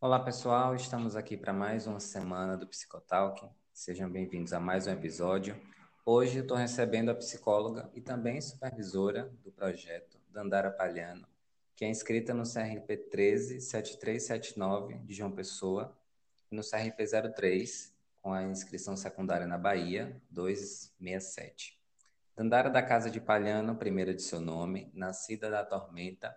Olá, 0.00 0.18
pessoal. 0.18 0.74
Estamos 0.74 1.14
aqui 1.14 1.36
para 1.36 1.52
mais 1.52 1.86
uma 1.86 2.00
semana 2.00 2.56
do 2.56 2.66
Psicotalk. 2.66 3.48
Sejam 3.72 4.10
bem-vindos 4.10 4.52
a 4.52 4.58
mais 4.58 4.88
um 4.88 4.90
episódio. 4.90 5.56
Hoje 6.04 6.40
estou 6.40 6.56
recebendo 6.56 7.10
a 7.10 7.14
psicóloga 7.14 7.88
e 7.94 8.00
também 8.00 8.40
supervisora 8.40 9.32
do 9.44 9.52
projeto, 9.52 10.18
Dandara 10.30 10.72
Palhano, 10.72 11.28
que 11.76 11.84
é 11.84 11.88
inscrita 11.88 12.34
no 12.34 12.42
CRP 12.42 13.08
137379 13.14 14.98
de 15.04 15.14
João 15.14 15.30
Pessoa 15.30 15.96
e 16.50 16.56
no 16.56 16.62
CRP 16.62 17.06
03, 17.32 17.94
com 18.20 18.32
a 18.32 18.42
inscrição 18.42 18.96
secundária 18.96 19.46
na 19.46 19.58
Bahia, 19.58 20.20
267. 20.28 21.79
Dandara 22.40 22.70
da 22.70 22.80
Casa 22.80 23.10
de 23.10 23.20
Palhano, 23.20 23.76
primeira 23.76 24.14
de 24.14 24.22
seu 24.22 24.40
nome, 24.40 24.90
nascida 24.94 25.50
da 25.50 25.62
Tormenta, 25.62 26.34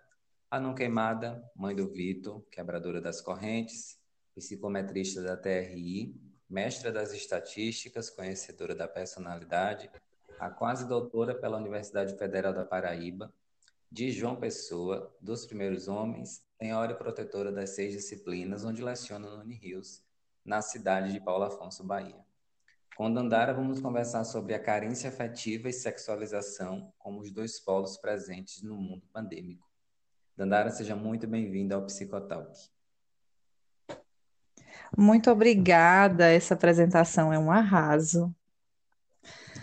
a 0.50 0.60
Não 0.60 0.74
Queimada, 0.74 1.42
mãe 1.56 1.74
do 1.74 1.88
Vitor, 1.88 2.42
quebradora 2.50 3.00
das 3.00 3.22
correntes, 3.22 3.98
psicometrista 4.34 5.22
da 5.22 5.34
TRI, 5.34 6.14
mestra 6.46 6.92
das 6.92 7.14
estatísticas, 7.14 8.10
conhecedora 8.10 8.74
da 8.74 8.86
personalidade, 8.86 9.90
a 10.38 10.50
quase 10.50 10.86
doutora 10.86 11.34
pela 11.34 11.56
Universidade 11.56 12.18
Federal 12.18 12.52
da 12.52 12.66
Paraíba, 12.66 13.32
de 13.90 14.10
João 14.10 14.36
Pessoa, 14.36 15.10
dos 15.22 15.46
primeiros 15.46 15.88
homens, 15.88 16.44
senhora 16.60 16.92
e 16.92 16.96
protetora 16.96 17.50
das 17.50 17.70
seis 17.70 17.94
disciplinas, 17.94 18.62
onde 18.62 18.84
leciona 18.84 19.30
no 19.30 19.40
Unihills, 19.40 20.04
na 20.44 20.60
cidade 20.60 21.14
de 21.14 21.20
Paulo 21.24 21.44
Afonso, 21.44 21.82
Bahia. 21.82 22.22
Com 22.96 23.12
Dandara, 23.12 23.52
vamos 23.52 23.80
conversar 23.80 24.22
sobre 24.22 24.54
a 24.54 24.58
carência 24.58 25.08
afetiva 25.08 25.68
e 25.68 25.72
sexualização 25.72 26.92
como 26.96 27.20
os 27.20 27.32
dois 27.32 27.58
polos 27.58 27.96
presentes 27.96 28.62
no 28.62 28.76
mundo 28.76 29.02
pandêmico. 29.12 29.68
Dandara, 30.36 30.70
seja 30.70 30.94
muito 30.94 31.26
bem-vinda 31.26 31.74
ao 31.74 31.84
Psicotalk. 31.84 32.56
Muito 34.96 35.28
obrigada, 35.28 36.30
essa 36.30 36.54
apresentação 36.54 37.32
é 37.32 37.38
um 37.38 37.50
arraso. 37.50 38.32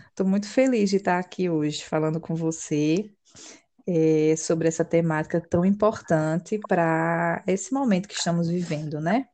Estou 0.10 0.28
muito 0.28 0.50
feliz 0.50 0.90
de 0.90 0.98
estar 0.98 1.18
aqui 1.18 1.50
hoje 1.50 1.86
falando 1.86 2.20
com 2.20 2.36
você 2.36 3.10
é, 3.88 4.36
sobre 4.36 4.68
essa 4.68 4.84
temática 4.84 5.40
tão 5.40 5.66
importante 5.66 6.60
para 6.68 7.42
esse 7.48 7.74
momento 7.74 8.10
que 8.10 8.14
estamos 8.14 8.50
vivendo, 8.50 9.00
né? 9.00 9.30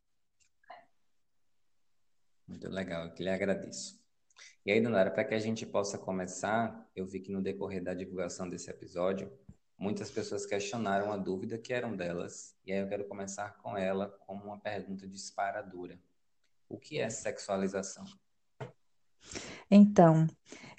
Muito 2.47 2.69
legal, 2.69 3.11
que 3.13 3.23
lhe 3.23 3.29
agradeço. 3.29 3.99
E 4.65 4.71
aí, 4.71 4.81
Dandara, 4.81 5.11
para 5.11 5.25
que 5.25 5.33
a 5.33 5.39
gente 5.39 5.65
possa 5.65 5.97
começar, 5.97 6.87
eu 6.95 7.05
vi 7.05 7.19
que 7.19 7.31
no 7.31 7.41
decorrer 7.41 7.83
da 7.83 7.93
divulgação 7.93 8.47
desse 8.47 8.69
episódio, 8.69 9.31
muitas 9.77 10.09
pessoas 10.09 10.45
questionaram 10.45 11.11
a 11.11 11.17
dúvida 11.17 11.57
que 11.57 11.73
eram 11.73 11.95
delas, 11.95 12.55
e 12.65 12.71
aí 12.71 12.79
eu 12.79 12.87
quero 12.87 13.05
começar 13.05 13.57
com 13.57 13.77
ela 13.77 14.07
como 14.25 14.45
uma 14.45 14.59
pergunta 14.59 15.07
disparadora. 15.07 15.99
O 16.69 16.77
que 16.77 16.99
é 16.99 17.09
sexualização? 17.09 18.05
Então, 19.69 20.27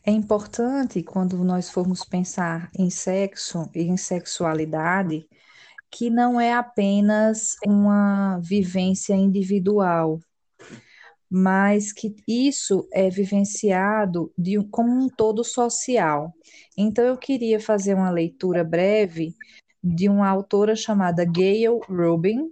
é 0.04 0.10
importante 0.10 1.02
quando 1.02 1.42
nós 1.44 1.70
formos 1.70 2.04
pensar 2.04 2.70
em 2.78 2.88
sexo 2.88 3.70
e 3.74 3.82
em 3.82 3.96
sexualidade, 3.96 5.28
que 5.90 6.10
não 6.10 6.40
é 6.40 6.52
apenas 6.52 7.56
uma 7.66 8.38
vivência 8.38 9.14
individual, 9.14 10.20
mas 11.30 11.92
que 11.92 12.14
isso 12.26 12.88
é 12.92 13.10
vivenciado 13.10 14.32
de, 14.36 14.58
como 14.70 14.90
um 14.90 15.08
todo 15.08 15.44
social. 15.44 16.32
Então, 16.76 17.04
eu 17.04 17.16
queria 17.16 17.60
fazer 17.60 17.94
uma 17.94 18.10
leitura 18.10 18.64
breve 18.64 19.34
de 19.82 20.08
uma 20.08 20.28
autora 20.28 20.74
chamada 20.74 21.24
Gayle 21.24 21.80
Rubin, 21.88 22.50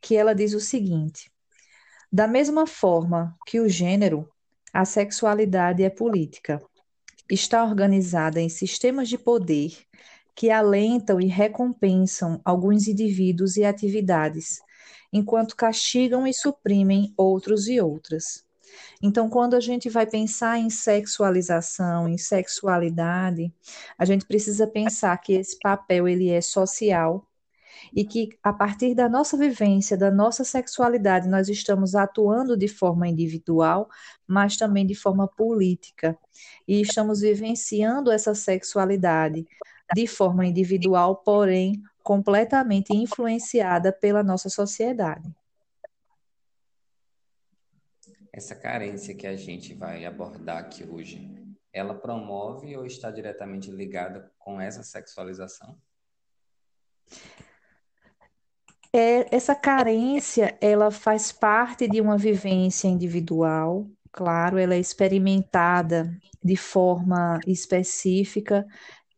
que 0.00 0.16
ela 0.16 0.34
diz 0.34 0.52
o 0.52 0.60
seguinte: 0.60 1.30
Da 2.10 2.26
mesma 2.26 2.66
forma 2.66 3.36
que 3.46 3.60
o 3.60 3.68
gênero, 3.68 4.28
a 4.72 4.84
sexualidade 4.84 5.82
é 5.82 5.90
política. 5.90 6.60
Está 7.30 7.64
organizada 7.64 8.40
em 8.40 8.48
sistemas 8.48 9.08
de 9.08 9.16
poder 9.16 9.76
que 10.34 10.50
alentam 10.50 11.20
e 11.20 11.26
recompensam 11.26 12.40
alguns 12.44 12.88
indivíduos 12.88 13.56
e 13.56 13.64
atividades 13.64 14.60
enquanto 15.12 15.56
castigam 15.56 16.26
e 16.26 16.32
suprimem 16.32 17.12
outros 17.16 17.68
e 17.68 17.80
outras. 17.80 18.44
Então, 19.02 19.28
quando 19.28 19.54
a 19.54 19.60
gente 19.60 19.90
vai 19.90 20.06
pensar 20.06 20.58
em 20.58 20.70
sexualização, 20.70 22.08
em 22.08 22.16
sexualidade, 22.16 23.52
a 23.98 24.04
gente 24.04 24.24
precisa 24.24 24.66
pensar 24.66 25.16
que 25.18 25.34
esse 25.34 25.58
papel 25.58 26.08
ele 26.08 26.30
é 26.30 26.40
social 26.40 27.26
e 27.94 28.04
que 28.04 28.30
a 28.42 28.52
partir 28.52 28.94
da 28.94 29.08
nossa 29.08 29.36
vivência, 29.36 29.96
da 29.96 30.10
nossa 30.10 30.44
sexualidade, 30.44 31.28
nós 31.28 31.48
estamos 31.48 31.94
atuando 31.94 32.56
de 32.56 32.68
forma 32.68 33.08
individual, 33.08 33.88
mas 34.26 34.56
também 34.56 34.86
de 34.86 34.94
forma 34.94 35.26
política. 35.26 36.16
E 36.66 36.80
estamos 36.80 37.20
vivenciando 37.20 38.10
essa 38.10 38.34
sexualidade 38.34 39.46
de 39.94 40.06
forma 40.06 40.46
individual, 40.46 41.16
porém 41.16 41.82
completamente 42.02 42.94
influenciada 42.94 43.92
pela 43.92 44.22
nossa 44.22 44.48
sociedade. 44.48 45.34
Essa 48.32 48.54
carência 48.54 49.14
que 49.14 49.26
a 49.26 49.36
gente 49.36 49.74
vai 49.74 50.04
abordar 50.04 50.58
aqui 50.58 50.84
hoje, 50.84 51.30
ela 51.72 51.94
promove 51.94 52.76
ou 52.76 52.86
está 52.86 53.10
diretamente 53.10 53.70
ligada 53.70 54.32
com 54.38 54.60
essa 54.60 54.82
sexualização? 54.82 55.76
É, 58.94 59.34
essa 59.34 59.54
carência, 59.54 60.56
ela 60.60 60.90
faz 60.90 61.32
parte 61.32 61.88
de 61.88 62.00
uma 62.00 62.18
vivência 62.18 62.88
individual, 62.88 63.86
claro, 64.10 64.58
ela 64.58 64.74
é 64.74 64.78
experimentada 64.78 66.14
de 66.44 66.56
forma 66.56 67.40
específica 67.46 68.66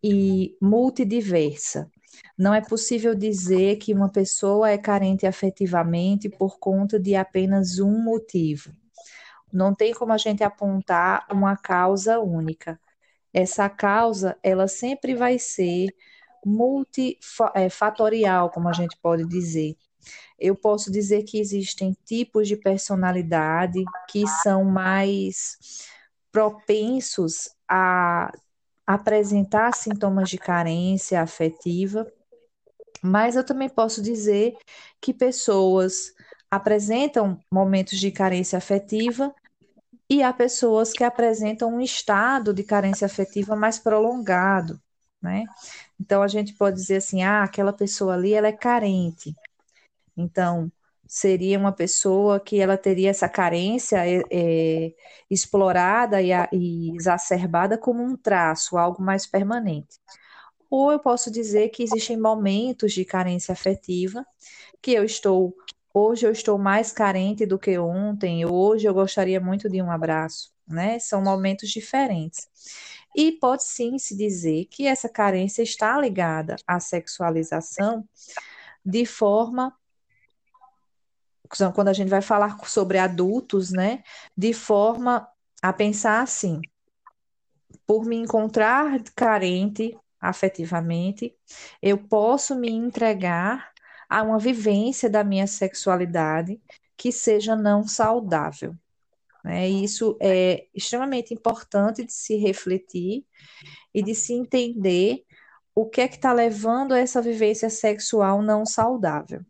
e 0.03 0.57
multidiversa. 0.61 1.91
Não 2.37 2.53
é 2.53 2.61
possível 2.61 3.15
dizer 3.15 3.77
que 3.77 3.95
uma 3.95 4.09
pessoa 4.09 4.71
é 4.71 4.79
carente 4.79 5.27
afetivamente 5.27 6.29
por 6.29 6.59
conta 6.59 6.99
de 6.99 7.15
apenas 7.15 7.79
um 7.79 8.03
motivo. 8.03 8.73
Não 9.53 9.73
tem 9.75 9.95
como 9.95 10.13
a 10.13 10.19
gente 10.19 10.43
apontar 10.43 11.27
uma 11.31 11.57
causa 11.57 12.19
única. 12.19 12.81
Essa 13.33 13.69
causa, 13.69 14.37
ela 14.43 14.67
sempre 14.67 15.15
vai 15.15 15.39
ser 15.39 15.95
multifatorial, 16.45 18.51
como 18.51 18.69
a 18.69 18.73
gente 18.73 18.97
pode 19.01 19.25
dizer. 19.27 19.77
Eu 20.39 20.57
posso 20.57 20.91
dizer 20.91 21.23
que 21.23 21.39
existem 21.39 21.97
tipos 22.05 22.49
de 22.49 22.57
personalidade 22.57 23.83
que 24.11 24.27
são 24.43 24.65
mais 24.65 25.87
propensos 26.31 27.49
a 27.69 28.33
apresentar 28.87 29.75
sintomas 29.75 30.29
de 30.29 30.39
carência 30.39 31.21
afetiva 31.21 32.07
mas 33.03 33.37
eu 33.37 33.45
também 33.45 33.69
posso 33.69 34.01
dizer 34.01 34.57
que 34.99 35.13
pessoas 35.13 36.15
apresentam 36.51 37.39
momentos 37.53 37.99
de 37.99 38.11
carência 38.11 38.57
afetiva 38.57 39.35
e 40.09 40.23
há 40.23 40.33
pessoas 40.33 40.93
que 40.93 41.05
apresentam 41.05 41.75
um 41.75 41.81
estado 41.83 42.55
de 42.55 42.65
carência 42.65 43.05
afetiva 43.05 43.55
mais 43.55 43.79
prolongado, 43.79 44.81
né? 45.21 45.45
Então 46.01 46.23
a 46.23 46.29
gente 46.29 46.55
pode 46.55 46.77
dizer 46.77 46.97
assim, 46.97 47.23
ah, 47.23 47.43
aquela 47.43 47.75
pessoa 47.75 48.15
ali 48.15 48.33
ela 48.33 48.49
é 48.49 48.53
carente. 48.53 49.35
Então 50.17 50.73
seria 51.17 51.59
uma 51.59 51.73
pessoa 51.73 52.41
que 52.41 52.61
ela 52.61 52.77
teria 52.77 53.11
essa 53.11 53.29
carência 53.29 54.03
é, 54.31 54.93
explorada 55.31 56.21
e, 56.21 56.31
e 56.53 56.95
exacerbada 56.97 57.79
como 57.79 58.03
um 58.03 58.17
traço, 58.17 58.77
algo 58.77 59.03
mais 59.03 59.27
permanente 59.27 59.99
ou 60.71 60.91
eu 60.91 60.99
posso 60.99 61.31
dizer 61.31 61.69
que 61.69 61.85
existem 61.85 62.19
momentos 62.19 62.93
de 62.93 63.05
carência 63.05 63.53
afetiva 63.53 64.27
que 64.83 64.91
eu 64.91 65.05
estou 65.05 65.55
hoje 65.93 66.27
eu 66.27 66.33
estou 66.33 66.59
mais 66.59 66.91
carente 66.91 67.47
do 67.47 67.57
que 67.57 67.79
ontem, 67.79 68.45
hoje 68.45 68.89
eu 68.89 68.93
gostaria 68.93 69.41
muito 69.41 69.69
de 69.69 69.81
um 69.81 69.89
abraço, 69.89 70.53
né? 70.67 70.99
São 70.99 71.23
momentos 71.23 71.71
diferentes. 71.71 72.49
E 73.17 73.31
pode 73.31 73.63
sim 73.63 73.97
se 73.97 74.17
dizer 74.17 74.65
que 74.65 74.89
essa 74.89 75.09
carência 75.09 75.63
está 75.63 75.97
ligada 75.97 76.57
à 76.67 76.81
sexualização 76.81 78.05
de 78.85 79.07
forma 79.07 79.73
quando 81.75 81.89
a 81.89 81.93
gente 81.93 82.09
vai 82.09 82.23
falar 82.23 82.59
sobre 82.67 82.99
adultos, 82.99 83.71
né, 83.71 84.03
de 84.37 84.53
forma 84.53 85.27
a 85.63 85.73
pensar 85.73 86.23
assim: 86.23 86.61
por 87.87 88.05
me 88.05 88.17
encontrar 88.17 89.03
carente, 89.15 89.97
afetivamente, 90.21 91.37
eu 91.83 91.99
posso 91.99 92.55
me 92.55 92.71
entregar 92.71 93.73
a 94.09 94.23
uma 94.23 94.39
vivência 94.39 95.09
da 95.11 95.23
minha 95.23 95.47
sexualidade 95.47 96.61
que 96.97 97.13
seja 97.13 97.57
não 97.57 97.87
saudável. 97.87 98.75
Né? 99.45 99.69
Isso 99.69 100.17
é 100.21 100.67
extremamente 100.75 101.35
importante 101.35 102.05
de 102.05 102.13
se 102.13 102.37
refletir 102.37 103.27
e 103.93 104.03
de 104.03 104.15
se 104.15 104.33
entender 104.33 105.25
o 105.75 105.87
que 105.87 106.01
é 106.01 106.09
que 106.09 106.17
está 106.17 106.33
levando 106.33 106.93
a 106.93 106.99
essa 106.99 107.21
vivência 107.21 107.69
sexual 107.69 108.41
não 108.41 108.65
saudável. 108.65 109.45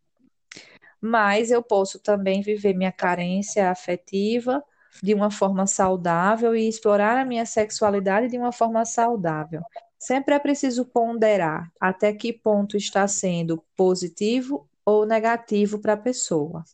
Mas 1.07 1.51
eu 1.51 1.63
posso 1.63 1.99
também 1.99 2.41
viver 2.41 2.73
minha 2.73 2.91
carência 2.91 3.71
afetiva 3.71 4.65
de 5.03 5.13
uma 5.13 5.31
forma 5.31 5.67
saudável 5.67 6.57
e 6.57 6.67
explorar 6.67 7.19
a 7.19 7.27
minha 7.27 7.45
sexualidade 7.45 8.29
de 8.29 8.39
uma 8.39 8.51
forma 8.51 8.87
saudável. 8.87 9.61
Sempre 9.99 10.35
é 10.35 10.39
preciso 10.39 10.87
ponderar 10.87 11.71
até 11.79 12.11
que 12.11 12.33
ponto 12.33 12.75
está 12.75 13.07
sendo 13.07 13.63
positivo 13.77 14.67
ou 14.83 15.05
negativo 15.05 15.79
para 15.79 15.93
a 15.93 15.99
pessoa. 15.99 16.65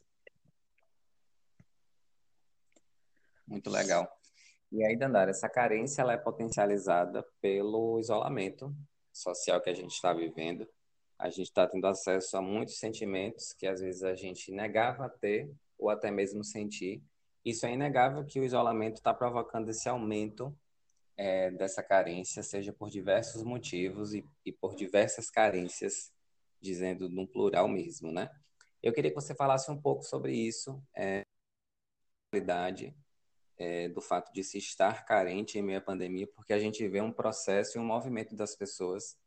Muito 3.48 3.68
legal. 3.68 4.08
E 4.70 4.84
aí, 4.84 4.96
Dandara, 4.96 5.30
essa 5.32 5.48
carência 5.48 6.02
ela 6.02 6.12
é 6.12 6.16
potencializada 6.16 7.26
pelo 7.40 7.98
isolamento 7.98 8.72
social 9.12 9.60
que 9.60 9.70
a 9.70 9.74
gente 9.74 9.90
está 9.90 10.12
vivendo. 10.12 10.68
A 11.20 11.28
gente 11.28 11.48
está 11.48 11.66
tendo 11.66 11.86
acesso 11.86 12.34
a 12.38 12.40
muitos 12.40 12.78
sentimentos 12.78 13.52
que 13.52 13.66
às 13.66 13.78
vezes 13.78 14.02
a 14.02 14.14
gente 14.14 14.50
negava 14.50 15.06
ter 15.06 15.52
ou 15.78 15.90
até 15.90 16.10
mesmo 16.10 16.42
sentir. 16.42 17.02
Isso 17.44 17.66
é 17.66 17.74
inegável 17.74 18.24
que 18.24 18.40
o 18.40 18.44
isolamento 18.44 18.96
está 18.96 19.12
provocando 19.12 19.68
esse 19.68 19.86
aumento 19.86 20.56
é, 21.18 21.50
dessa 21.50 21.82
carência, 21.82 22.42
seja 22.42 22.72
por 22.72 22.88
diversos 22.88 23.42
motivos 23.42 24.14
e, 24.14 24.24
e 24.46 24.50
por 24.50 24.74
diversas 24.74 25.30
carências, 25.30 26.10
dizendo 26.58 27.06
num 27.10 27.26
plural 27.26 27.68
mesmo, 27.68 28.10
né? 28.10 28.30
Eu 28.82 28.90
queria 28.90 29.10
que 29.10 29.20
você 29.20 29.34
falasse 29.34 29.70
um 29.70 29.78
pouco 29.78 30.02
sobre 30.02 30.32
isso, 30.32 30.82
é, 30.96 31.20
é, 33.58 33.90
do 33.90 34.00
fato 34.00 34.32
de 34.32 34.42
se 34.42 34.56
estar 34.56 35.04
carente 35.04 35.58
em 35.58 35.62
meio 35.62 35.80
à 35.80 35.82
pandemia, 35.82 36.26
porque 36.28 36.54
a 36.54 36.58
gente 36.58 36.88
vê 36.88 37.02
um 37.02 37.12
processo 37.12 37.76
e 37.76 37.80
um 37.80 37.84
movimento 37.84 38.34
das 38.34 38.56
pessoas 38.56 39.18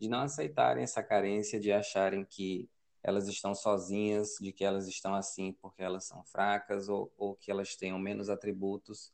de 0.00 0.08
não 0.08 0.20
aceitarem 0.20 0.82
essa 0.82 1.02
carência, 1.02 1.60
de 1.60 1.70
acharem 1.70 2.24
que 2.24 2.68
elas 3.02 3.28
estão 3.28 3.54
sozinhas, 3.54 4.36
de 4.40 4.52
que 4.52 4.64
elas 4.64 4.88
estão 4.88 5.14
assim 5.14 5.52
porque 5.60 5.82
elas 5.82 6.04
são 6.04 6.24
fracas 6.24 6.88
ou, 6.88 7.12
ou 7.16 7.34
que 7.34 7.50
elas 7.50 7.76
tenham 7.76 7.98
menos 7.98 8.28
atributos 8.28 9.12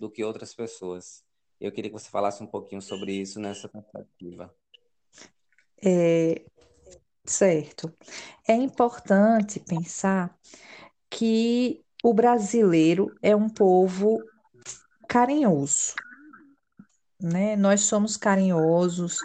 do 0.00 0.10
que 0.10 0.24
outras 0.24 0.54
pessoas. 0.54 1.24
Eu 1.60 1.72
queria 1.72 1.90
que 1.90 1.98
você 1.98 2.10
falasse 2.10 2.42
um 2.42 2.46
pouquinho 2.46 2.82
sobre 2.82 3.12
isso 3.12 3.40
nessa 3.40 3.68
perspectiva. 3.68 4.54
É, 5.82 6.44
certo. 7.24 7.92
É 8.46 8.54
importante 8.54 9.60
pensar 9.60 10.36
que 11.08 11.84
o 12.02 12.12
brasileiro 12.12 13.14
é 13.22 13.34
um 13.34 13.48
povo 13.48 14.18
carinhoso, 15.08 15.94
né? 17.20 17.56
Nós 17.56 17.82
somos 17.82 18.16
carinhosos, 18.16 19.18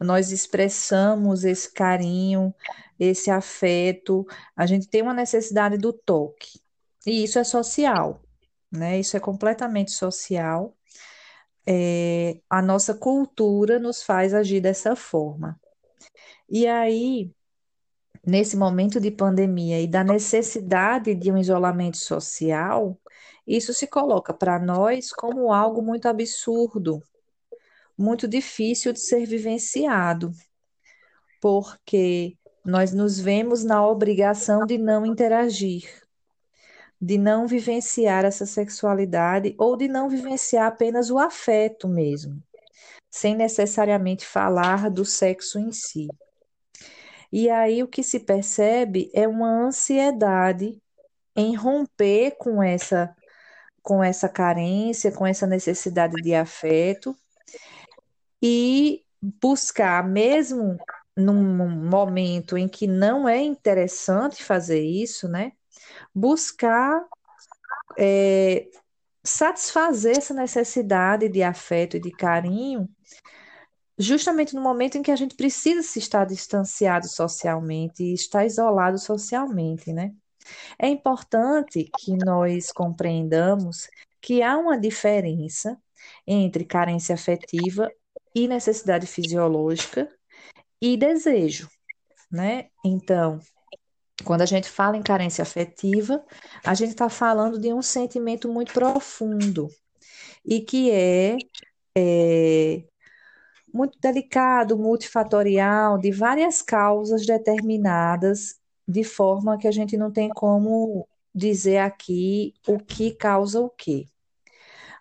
nós 0.00 0.30
expressamos 0.32 1.44
esse 1.44 1.72
carinho, 1.72 2.54
esse 2.98 3.30
afeto, 3.30 4.26
a 4.56 4.66
gente 4.66 4.88
tem 4.88 5.02
uma 5.02 5.14
necessidade 5.14 5.78
do 5.78 5.92
toque. 5.92 6.60
E 7.06 7.24
isso 7.24 7.38
é 7.38 7.44
social, 7.44 8.20
né? 8.70 8.98
Isso 8.98 9.16
é 9.16 9.20
completamente 9.20 9.92
social. 9.92 10.76
É, 11.66 12.40
a 12.48 12.62
nossa 12.62 12.94
cultura 12.94 13.78
nos 13.78 14.02
faz 14.02 14.34
agir 14.34 14.60
dessa 14.60 14.96
forma. 14.96 15.58
E 16.48 16.66
aí, 16.66 17.30
nesse 18.26 18.56
momento 18.56 19.00
de 19.00 19.10
pandemia 19.10 19.80
e 19.80 19.86
da 19.86 20.04
necessidade 20.04 21.14
de 21.14 21.30
um 21.30 21.38
isolamento 21.38 21.98
social, 21.98 22.98
isso 23.46 23.72
se 23.74 23.86
coloca 23.86 24.34
para 24.34 24.58
nós 24.58 25.12
como 25.12 25.52
algo 25.52 25.82
muito 25.82 26.06
absurdo, 26.08 27.02
muito 27.98 28.28
difícil 28.28 28.92
de 28.92 29.00
ser 29.00 29.26
vivenciado, 29.26 30.30
porque 31.40 32.38
nós 32.64 32.92
nos 32.92 33.18
vemos 33.18 33.64
na 33.64 33.84
obrigação 33.84 34.64
de 34.64 34.78
não 34.78 35.04
interagir, 35.04 35.82
de 37.00 37.18
não 37.18 37.46
vivenciar 37.48 38.24
essa 38.24 38.46
sexualidade 38.46 39.54
ou 39.58 39.76
de 39.76 39.88
não 39.88 40.08
vivenciar 40.08 40.68
apenas 40.68 41.10
o 41.10 41.18
afeto 41.18 41.88
mesmo, 41.88 42.40
sem 43.10 43.34
necessariamente 43.34 44.24
falar 44.24 44.88
do 44.90 45.04
sexo 45.04 45.58
em 45.58 45.72
si. 45.72 46.06
E 47.32 47.50
aí 47.50 47.82
o 47.82 47.88
que 47.88 48.02
se 48.02 48.20
percebe 48.20 49.10
é 49.12 49.26
uma 49.26 49.66
ansiedade 49.66 50.80
em 51.34 51.54
romper 51.54 52.36
com 52.38 52.62
essa 52.62 53.14
com 53.82 54.04
essa 54.04 54.28
carência, 54.28 55.10
com 55.10 55.26
essa 55.26 55.46
necessidade 55.46 56.20
de 56.20 56.34
afeto 56.34 57.16
e 58.42 59.04
buscar 59.20 60.06
mesmo 60.06 60.76
num 61.16 61.68
momento 61.68 62.56
em 62.56 62.68
que 62.68 62.86
não 62.86 63.28
é 63.28 63.40
interessante 63.40 64.42
fazer 64.44 64.80
isso, 64.80 65.28
né? 65.28 65.52
Buscar 66.14 67.04
é, 67.98 68.68
satisfazer 69.24 70.16
essa 70.18 70.32
necessidade 70.34 71.28
de 71.28 71.42
afeto 71.42 71.96
e 71.96 72.00
de 72.00 72.10
carinho 72.12 72.88
justamente 73.98 74.54
no 74.54 74.62
momento 74.62 74.96
em 74.96 75.02
que 75.02 75.10
a 75.10 75.16
gente 75.16 75.34
precisa 75.34 75.82
se 75.82 75.98
estar 75.98 76.24
distanciado 76.24 77.08
socialmente 77.08 78.04
e 78.04 78.14
estar 78.14 78.46
isolado 78.46 78.96
socialmente, 78.96 79.92
né? 79.92 80.12
É 80.78 80.88
importante 80.88 81.90
que 81.98 82.16
nós 82.24 82.70
compreendamos 82.72 83.88
que 84.20 84.42
há 84.42 84.56
uma 84.56 84.78
diferença 84.78 85.76
entre 86.26 86.64
carência 86.64 87.14
afetiva 87.14 87.90
e 88.44 88.48
necessidade 88.48 89.06
fisiológica 89.06 90.08
e 90.80 90.96
desejo, 90.96 91.68
né? 92.30 92.68
Então, 92.84 93.40
quando 94.24 94.42
a 94.42 94.46
gente 94.46 94.68
fala 94.68 94.96
em 94.96 95.02
carência 95.02 95.42
afetiva, 95.42 96.24
a 96.64 96.74
gente 96.74 96.90
está 96.90 97.08
falando 97.08 97.58
de 97.58 97.72
um 97.72 97.82
sentimento 97.82 98.48
muito 98.48 98.72
profundo 98.72 99.68
e 100.44 100.60
que 100.60 100.90
é, 100.90 101.36
é 101.96 102.84
muito 103.72 103.98
delicado, 104.00 104.78
multifatorial, 104.78 105.98
de 105.98 106.10
várias 106.10 106.62
causas 106.62 107.26
determinadas, 107.26 108.56
de 108.86 109.04
forma 109.04 109.58
que 109.58 109.68
a 109.68 109.72
gente 109.72 109.96
não 109.96 110.10
tem 110.10 110.28
como 110.30 111.06
dizer 111.34 111.78
aqui 111.78 112.54
o 112.66 112.78
que 112.78 113.12
causa 113.12 113.60
o 113.60 113.68
quê. 113.68 114.06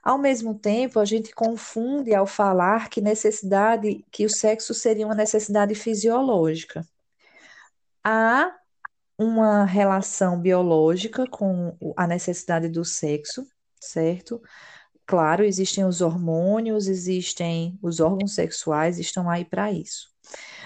Ao 0.08 0.18
mesmo 0.18 0.58
tempo, 0.58 1.02
a 1.02 1.04
gente 1.04 1.36
confunde 1.36 2.16
ao 2.16 2.26
falar 2.26 2.90
que 2.90 3.02
necessidade, 3.02 4.06
que 4.10 4.26
o 4.26 4.30
sexo 4.30 4.74
seria 4.74 5.06
uma 5.06 5.14
necessidade 5.14 5.76
fisiológica. 5.76 6.88
Há 8.02 8.56
uma 9.18 9.66
relação 9.66 10.40
biológica 10.40 11.26
com 11.30 11.76
a 11.98 12.08
necessidade 12.08 12.70
do 12.70 12.86
sexo, 12.86 13.46
certo? 13.82 14.42
Claro, 15.06 15.44
existem 15.44 15.84
os 15.84 16.00
hormônios, 16.00 16.88
existem 16.88 17.78
os 17.84 18.00
órgãos 18.00 18.34
sexuais, 18.34 19.00
estão 19.00 19.30
aí 19.30 19.44
para 19.44 19.74
isso. 19.74 20.08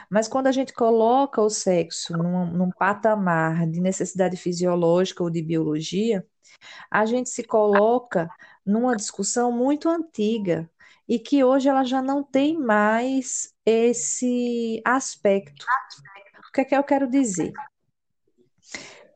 Mas 0.08 0.28
quando 0.28 0.46
a 0.46 0.52
gente 0.52 0.72
coloca 0.72 1.42
o 1.42 1.50
sexo 1.50 2.16
num, 2.16 2.46
num, 2.46 2.70
patamar 2.70 3.66
de 3.66 3.82
necessidade 3.82 4.38
fisiológica 4.38 5.24
ou 5.24 5.32
de 5.32 5.42
biologia, 5.42 6.24
a 6.92 7.08
gente 7.08 7.32
se 7.32 7.44
coloca 7.44 8.30
numa 8.66 8.96
discussão 8.96 9.52
muito 9.52 9.90
antiga 9.90 10.70
e 11.08 11.20
que 11.20 11.44
hoje 11.44 11.68
ela 11.68 11.84
já 11.84 12.02
não 12.02 12.24
tem 12.24 12.58
mais 12.58 13.54
esse 13.66 14.82
aspecto. 14.86 15.66
O 16.48 16.52
que 16.52 16.62
é 16.62 16.66
que 16.66 16.76
eu 16.76 16.84
quero 16.84 17.10
dizer? 17.10 17.52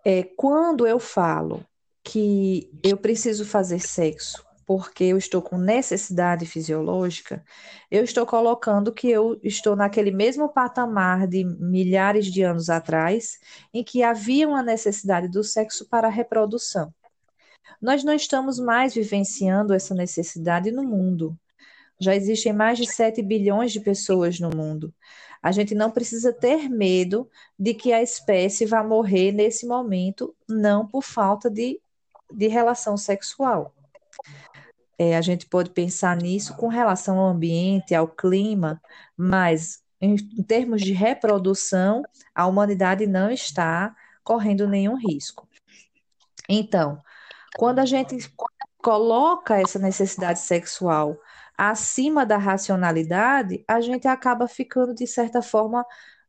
É, 0.04 0.24
quando 0.24 0.86
eu 0.86 1.00
falo 1.00 1.66
que 2.04 2.70
eu 2.84 2.98
preciso 2.98 3.46
fazer 3.46 3.80
sexo 3.80 4.46
porque 4.66 5.04
eu 5.04 5.18
estou 5.18 5.42
com 5.42 5.58
necessidade 5.58 6.46
fisiológica, 6.46 7.44
eu 7.90 8.04
estou 8.04 8.26
colocando 8.26 8.92
que 8.92 9.10
eu 9.10 9.40
estou 9.44 9.76
naquele 9.76 10.12
mesmo 10.12 10.50
patamar 10.50 11.28
de 11.28 11.44
milhares 11.44 12.26
de 12.26 12.42
anos 12.42 12.70
atrás, 12.70 13.38
em 13.74 13.84
que 13.84 14.02
havia 14.02 14.48
uma 14.48 14.64
necessidade 14.64 15.28
do 15.28 15.44
sexo 15.44 15.88
para 15.88 16.08
a 16.08 16.12
reprodução. 16.12 16.92
Nós 17.82 18.04
não 18.04 18.14
estamos 18.14 18.60
mais 18.60 18.94
vivenciando 18.94 19.74
essa 19.74 19.94
necessidade 19.94 20.72
no 20.72 20.84
mundo. 20.84 21.38
Já 22.00 22.16
existem 22.16 22.54
mais 22.54 22.78
de 22.78 22.86
7 22.86 23.22
bilhões 23.22 23.72
de 23.72 23.80
pessoas 23.80 24.40
no 24.40 24.50
mundo. 24.50 24.94
A 25.42 25.52
gente 25.52 25.76
não 25.76 25.92
precisa 25.92 26.34
ter 26.34 26.70
medo 26.70 27.30
de 27.58 27.74
que 27.74 27.94
a 27.94 28.02
espécie 28.02 28.66
vá 28.66 28.84
morrer 28.84 29.32
nesse 29.32 29.66
momento, 29.66 30.36
não 30.48 30.88
por 30.88 31.04
falta 31.04 31.50
de, 31.50 31.80
de 32.32 32.48
relação 32.48 32.98
sexual 32.98 33.74
é, 34.98 35.16
a 35.16 35.22
gente 35.22 35.46
pode 35.46 35.70
pensar 35.72 36.16
nisso 36.16 36.56
com 36.56 36.68
relação 36.68 37.20
ao 37.20 37.30
ambiente, 37.30 37.94
ao 37.94 38.08
clima, 38.08 38.82
mas 39.16 39.84
em, 40.00 40.16
em 40.16 40.44
termos 40.44 40.82
de 40.82 40.94
reprodução, 40.94 42.04
a 42.34 42.48
humanidade 42.48 43.06
não 43.06 43.30
está 43.30 43.96
correndo 44.24 44.68
nenhum 44.68 44.96
risco. 44.96 45.48
Então, 46.48 47.02
quando 47.58 47.80
a 47.80 47.86
gente 47.86 48.18
coloca 48.78 49.60
essa 49.60 49.80
necessidade 49.80 50.40
sexual 50.40 51.18
acima 51.58 52.26
da 52.26 52.38
racionalidade, 52.38 53.64
a 53.68 53.80
gente 53.80 54.08
acaba 54.08 54.48
ficando, 54.48 54.94
de 54.94 55.08
certa 55.08 55.42
forma, 55.42 55.86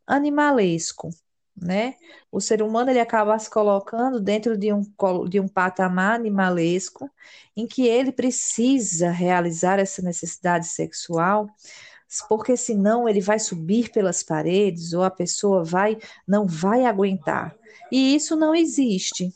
animalesco, 0.07 1.11
né? 1.57 1.95
O 2.31 2.41
ser 2.41 2.63
humano 2.63 2.91
ele 2.91 3.01
acaba 3.01 3.39
se 3.39 3.51
colocando 3.51 4.21
dentro 4.21 4.57
de 4.57 4.73
um, 4.73 4.83
de 5.29 5.41
um 5.41 5.49
patamar 5.49 6.15
animalesco 6.15 7.11
em 7.57 7.67
que 7.67 7.87
ele 7.87 8.13
precisa 8.13 9.11
realizar 9.11 9.79
essa 9.79 10.03
necessidade 10.03 10.67
sexual, 10.67 11.49
porque 12.29 12.57
senão 12.57 13.09
ele 13.09 13.21
vai 13.21 13.39
subir 13.39 13.91
pelas 13.91 14.23
paredes 14.23 14.93
ou 14.93 15.03
a 15.03 15.11
pessoa 15.11 15.65
vai 15.65 15.99
não 16.27 16.47
vai 16.47 16.85
aguentar. 16.85 17.57
E 17.91 18.15
isso 18.15 18.37
não 18.37 18.55
existe, 18.55 19.35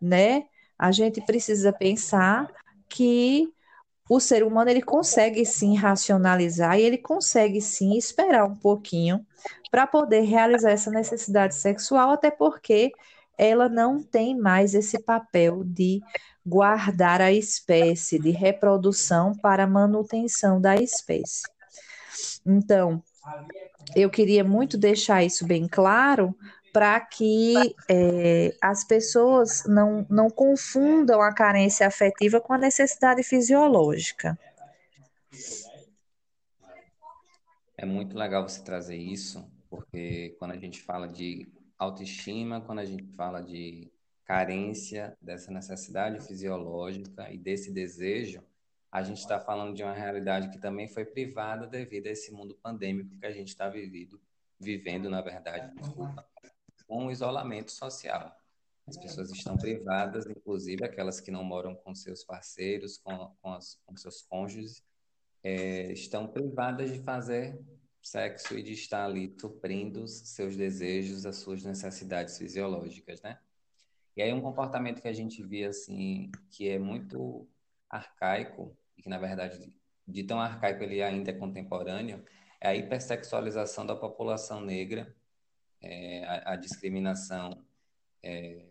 né? 0.00 0.44
A 0.80 0.90
gente 0.92 1.20
precisa 1.20 1.74
pensar 1.74 2.50
que 2.88 3.52
o 4.08 4.18
ser 4.18 4.42
humano 4.42 4.70
ele 4.70 4.80
consegue 4.80 5.44
sim 5.44 5.76
racionalizar 5.76 6.78
e 6.78 6.82
ele 6.82 6.96
consegue 6.96 7.60
sim 7.60 7.98
esperar 7.98 8.46
um 8.46 8.56
pouquinho 8.56 9.24
para 9.70 9.86
poder 9.86 10.22
realizar 10.22 10.70
essa 10.70 10.90
necessidade 10.90 11.54
sexual, 11.54 12.12
até 12.12 12.30
porque 12.30 12.92
ela 13.36 13.68
não 13.68 14.02
tem 14.02 14.34
mais 14.34 14.74
esse 14.74 14.98
papel 14.98 15.62
de 15.64 16.00
guardar 16.46 17.20
a 17.20 17.30
espécie, 17.30 18.18
de 18.18 18.30
reprodução 18.30 19.34
para 19.34 19.66
manutenção 19.66 20.58
da 20.58 20.76
espécie. 20.76 21.42
Então, 22.46 23.02
eu 23.94 24.08
queria 24.08 24.42
muito 24.42 24.78
deixar 24.78 25.22
isso 25.22 25.46
bem 25.46 25.68
claro 25.68 26.34
para 26.72 27.00
que 27.00 27.54
é, 27.88 28.54
as 28.60 28.84
pessoas 28.84 29.64
não, 29.66 30.06
não 30.08 30.30
confundam 30.30 31.20
a 31.20 31.32
carência 31.32 31.86
afetiva 31.86 32.40
com 32.40 32.52
a 32.52 32.58
necessidade 32.58 33.22
fisiológica. 33.22 34.38
É 37.76 37.86
muito 37.86 38.16
legal 38.16 38.46
você 38.46 38.62
trazer 38.62 38.96
isso, 38.96 39.44
porque 39.68 40.36
quando 40.38 40.52
a 40.52 40.56
gente 40.56 40.82
fala 40.82 41.08
de 41.08 41.48
autoestima, 41.78 42.60
quando 42.60 42.80
a 42.80 42.84
gente 42.84 43.04
fala 43.16 43.42
de 43.42 43.90
carência 44.24 45.16
dessa 45.20 45.50
necessidade 45.50 46.20
fisiológica 46.24 47.32
e 47.32 47.38
desse 47.38 47.72
desejo, 47.72 48.42
a 48.92 49.02
gente 49.02 49.18
está 49.18 49.40
falando 49.40 49.74
de 49.74 49.82
uma 49.82 49.92
realidade 49.92 50.50
que 50.50 50.58
também 50.58 50.88
foi 50.88 51.04
privada 51.04 51.66
devido 51.66 52.06
a 52.06 52.10
esse 52.10 52.32
mundo 52.32 52.54
pandêmico 52.62 53.16
que 53.18 53.26
a 53.26 53.30
gente 53.30 53.48
está 53.48 53.68
vivendo, 53.68 54.20
vivendo, 54.58 55.08
na 55.08 55.20
verdade, 55.20 55.74
desculpa, 55.76 56.26
com 56.90 57.06
o 57.06 57.12
isolamento 57.12 57.70
social. 57.70 58.36
As 58.84 58.98
pessoas 58.98 59.30
estão 59.30 59.56
privadas, 59.56 60.26
inclusive 60.26 60.84
aquelas 60.84 61.20
que 61.20 61.30
não 61.30 61.44
moram 61.44 61.72
com 61.72 61.94
seus 61.94 62.24
parceiros, 62.24 62.98
com, 62.98 63.32
com, 63.40 63.52
as, 63.52 63.80
com 63.86 63.96
seus 63.96 64.22
cônjuges, 64.22 64.82
é, 65.44 65.92
estão 65.92 66.26
privadas 66.26 66.92
de 66.92 66.98
fazer 66.98 67.64
sexo 68.02 68.58
e 68.58 68.62
de 68.64 68.72
estar 68.72 69.04
ali 69.04 69.32
suprindo 69.40 70.04
seus 70.08 70.56
desejos, 70.56 71.24
as 71.24 71.36
suas 71.36 71.62
necessidades 71.62 72.36
fisiológicas, 72.36 73.22
né? 73.22 73.38
E 74.16 74.22
aí 74.22 74.32
um 74.32 74.40
comportamento 74.40 75.00
que 75.00 75.06
a 75.06 75.12
gente 75.12 75.44
vê 75.44 75.66
assim, 75.66 76.32
que 76.50 76.68
é 76.68 76.78
muito 76.78 77.46
arcaico, 77.88 78.76
e 78.98 79.02
que 79.02 79.08
na 79.08 79.18
verdade 79.18 79.72
de 80.08 80.24
tão 80.24 80.40
arcaico 80.40 80.82
ele 80.82 81.00
ainda 81.00 81.30
é 81.30 81.34
contemporâneo, 81.34 82.24
é 82.60 82.68
a 82.68 82.74
hipersexualização 82.74 83.86
da 83.86 83.94
população 83.94 84.60
negra 84.60 85.14
é, 85.80 86.24
a, 86.24 86.52
a, 86.52 86.56
discriminação 86.56 87.64
é, 88.22 88.64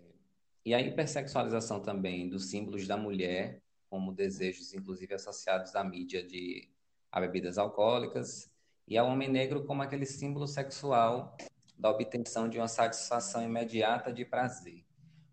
e 0.65 0.73
a 0.73 0.81
hipersexualização 0.81 1.81
também 1.81 2.29
dos 2.29 2.49
símbolos 2.49 2.87
da 2.87 2.97
mulher, 2.97 3.61
como 3.89 4.13
desejos, 4.13 4.73
inclusive 4.73 5.13
associados 5.13 5.75
à 5.75 5.83
mídia 5.83 6.23
de 6.23 6.69
a 7.11 7.19
bebidas 7.19 7.57
alcoólicas, 7.57 8.51
e 8.87 8.97
ao 8.97 9.07
homem 9.07 9.29
negro 9.29 9.65
como 9.65 9.81
aquele 9.81 10.05
símbolo 10.05 10.47
sexual 10.47 11.35
da 11.77 11.89
obtenção 11.89 12.49
de 12.49 12.57
uma 12.57 12.67
satisfação 12.67 13.43
imediata 13.43 14.11
de 14.11 14.25
prazer. 14.25 14.85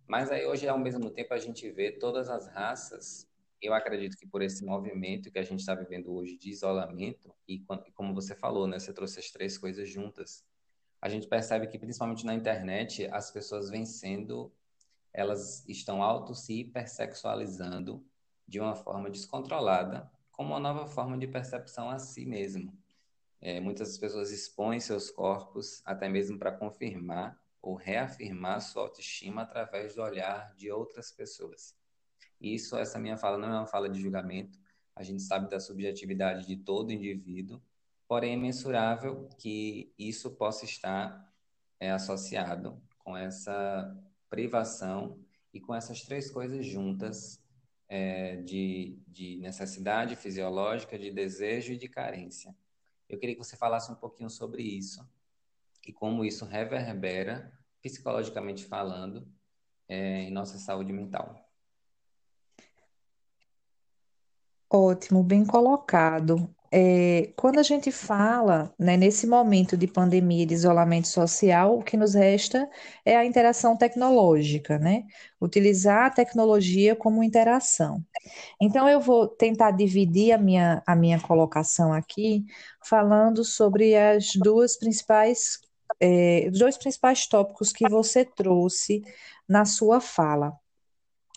Mas 0.06 0.30
aí 0.30 0.46
hoje, 0.46 0.68
ao 0.68 0.78
mesmo 0.78 1.10
tempo, 1.10 1.34
a 1.34 1.38
gente 1.38 1.68
vê 1.70 1.90
todas 1.90 2.28
as 2.28 2.46
raças. 2.46 3.26
Eu 3.60 3.74
acredito 3.74 4.16
que 4.16 4.26
por 4.26 4.40
esse 4.40 4.64
movimento 4.64 5.30
que 5.30 5.38
a 5.38 5.42
gente 5.42 5.60
está 5.60 5.74
vivendo 5.74 6.14
hoje 6.14 6.36
de 6.36 6.50
isolamento, 6.50 7.34
e 7.48 7.58
como 7.94 8.14
você 8.14 8.34
falou, 8.34 8.66
né, 8.66 8.78
você 8.78 8.92
trouxe 8.92 9.18
as 9.18 9.30
três 9.30 9.58
coisas 9.58 9.88
juntas, 9.88 10.44
a 11.00 11.08
gente 11.08 11.26
percebe 11.26 11.66
que, 11.66 11.78
principalmente 11.78 12.24
na 12.24 12.34
internet, 12.34 13.06
as 13.12 13.30
pessoas 13.30 13.70
vêm 13.70 13.84
sendo, 13.84 14.52
elas 15.12 15.66
estão 15.68 16.02
auto 16.02 16.34
se 16.34 16.60
hipersexualizando 16.60 18.04
de 18.46 18.60
uma 18.60 18.74
forma 18.74 19.10
descontrolada, 19.10 20.10
como 20.30 20.50
uma 20.50 20.60
nova 20.60 20.86
forma 20.86 21.16
de 21.18 21.26
percepção 21.26 21.90
a 21.90 21.98
si 21.98 22.24
mesmo. 22.24 22.76
É, 23.40 23.60
muitas 23.60 23.98
pessoas 23.98 24.30
expõem 24.30 24.80
seus 24.80 25.10
corpos 25.10 25.82
até 25.84 26.08
mesmo 26.08 26.38
para 26.38 26.52
confirmar 26.52 27.38
ou 27.60 27.74
reafirmar 27.74 28.60
sua 28.60 28.82
autoestima 28.82 29.42
através 29.42 29.94
do 29.94 30.02
olhar 30.02 30.54
de 30.54 30.70
outras 30.70 31.10
pessoas. 31.10 31.74
Isso, 32.40 32.76
essa 32.76 32.98
minha 32.98 33.16
fala 33.16 33.38
não 33.38 33.48
é 33.48 33.58
uma 33.58 33.66
fala 33.66 33.88
de 33.88 34.00
julgamento. 34.00 34.58
A 34.94 35.02
gente 35.02 35.22
sabe 35.22 35.50
da 35.50 35.58
subjetividade 35.58 36.46
de 36.46 36.56
todo 36.56 36.92
indivíduo 36.92 37.60
porém 38.08 38.34
é 38.34 38.36
mensurável 38.36 39.28
que 39.38 39.92
isso 39.98 40.30
possa 40.32 40.64
estar 40.64 41.32
é, 41.80 41.90
associado 41.90 42.80
com 42.98 43.16
essa 43.16 43.96
privação 44.28 45.18
e 45.52 45.60
com 45.60 45.74
essas 45.74 46.02
três 46.02 46.30
coisas 46.30 46.64
juntas 46.66 47.42
é, 47.88 48.36
de, 48.36 48.98
de 49.06 49.36
necessidade 49.38 50.16
fisiológica, 50.16 50.98
de 50.98 51.10
desejo 51.10 51.72
e 51.72 51.78
de 51.78 51.88
carência. 51.88 52.54
Eu 53.08 53.18
queria 53.18 53.34
que 53.34 53.44
você 53.44 53.56
falasse 53.56 53.90
um 53.90 53.94
pouquinho 53.94 54.30
sobre 54.30 54.62
isso 54.62 55.08
e 55.86 55.92
como 55.92 56.24
isso 56.24 56.44
reverbera, 56.44 57.52
psicologicamente 57.80 58.64
falando, 58.64 59.26
é, 59.88 60.22
em 60.22 60.32
nossa 60.32 60.58
saúde 60.58 60.92
mental. 60.92 61.48
Ótimo, 64.68 65.22
bem 65.22 65.46
colocado 65.46 66.52
é, 66.72 67.32
quando 67.36 67.58
a 67.58 67.62
gente 67.62 67.90
fala, 67.92 68.72
né, 68.78 68.96
nesse 68.96 69.26
momento 69.26 69.76
de 69.76 69.86
pandemia 69.86 70.42
e 70.42 70.46
de 70.46 70.54
isolamento 70.54 71.08
social, 71.08 71.78
o 71.78 71.82
que 71.82 71.96
nos 71.96 72.14
resta 72.14 72.68
é 73.04 73.16
a 73.16 73.24
interação 73.24 73.76
tecnológica, 73.76 74.78
né? 74.78 75.04
Utilizar 75.40 76.06
a 76.06 76.10
tecnologia 76.10 76.96
como 76.96 77.22
interação. 77.22 78.04
Então, 78.60 78.88
eu 78.88 79.00
vou 79.00 79.28
tentar 79.28 79.70
dividir 79.72 80.32
a 80.32 80.38
minha, 80.38 80.82
a 80.86 80.96
minha 80.96 81.20
colocação 81.20 81.92
aqui, 81.92 82.44
falando 82.84 83.44
sobre 83.44 83.96
as 83.96 84.32
duas 84.36 84.76
principais, 84.78 85.60
é, 86.00 86.50
dois 86.50 86.76
principais 86.76 87.26
tópicos 87.26 87.72
que 87.72 87.88
você 87.88 88.24
trouxe 88.24 89.02
na 89.48 89.64
sua 89.64 90.00
fala. 90.00 90.52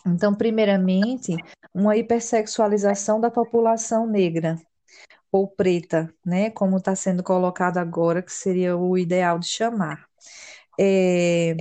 Então, 0.06 0.34
primeiramente, 0.34 1.36
uma 1.74 1.96
hipersexualização 1.96 3.20
da 3.20 3.30
população 3.30 4.06
negra, 4.06 4.56
ou 5.32 5.46
preta, 5.48 6.12
né, 6.24 6.50
como 6.50 6.78
está 6.78 6.94
sendo 6.94 7.22
colocado 7.22 7.78
agora, 7.78 8.22
que 8.22 8.32
seria 8.32 8.76
o 8.76 8.98
ideal 8.98 9.38
de 9.38 9.46
chamar. 9.46 10.06
É, 10.78 11.56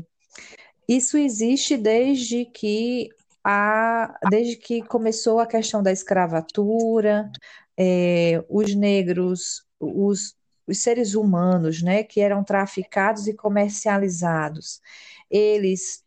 isso 0.88 1.18
existe 1.18 1.78
desde 1.78 2.46
que 2.46 3.10
a, 3.44 4.18
desde 4.30 4.56
que 4.56 4.82
começou 4.82 5.40
a 5.40 5.48
questão 5.48 5.84
da 5.84 5.92
escravatura, 5.92 7.32
é, 7.78 8.44
os 8.50 8.76
negros, 8.76 9.66
os, 9.80 10.36
os 10.68 10.80
seres 10.80 11.16
humanos, 11.16 11.82
né, 11.82 12.04
que 12.04 12.22
eram 12.22 12.44
traficados 12.44 13.28
e 13.28 13.34
comercializados, 13.34 14.82
eles 15.30 16.04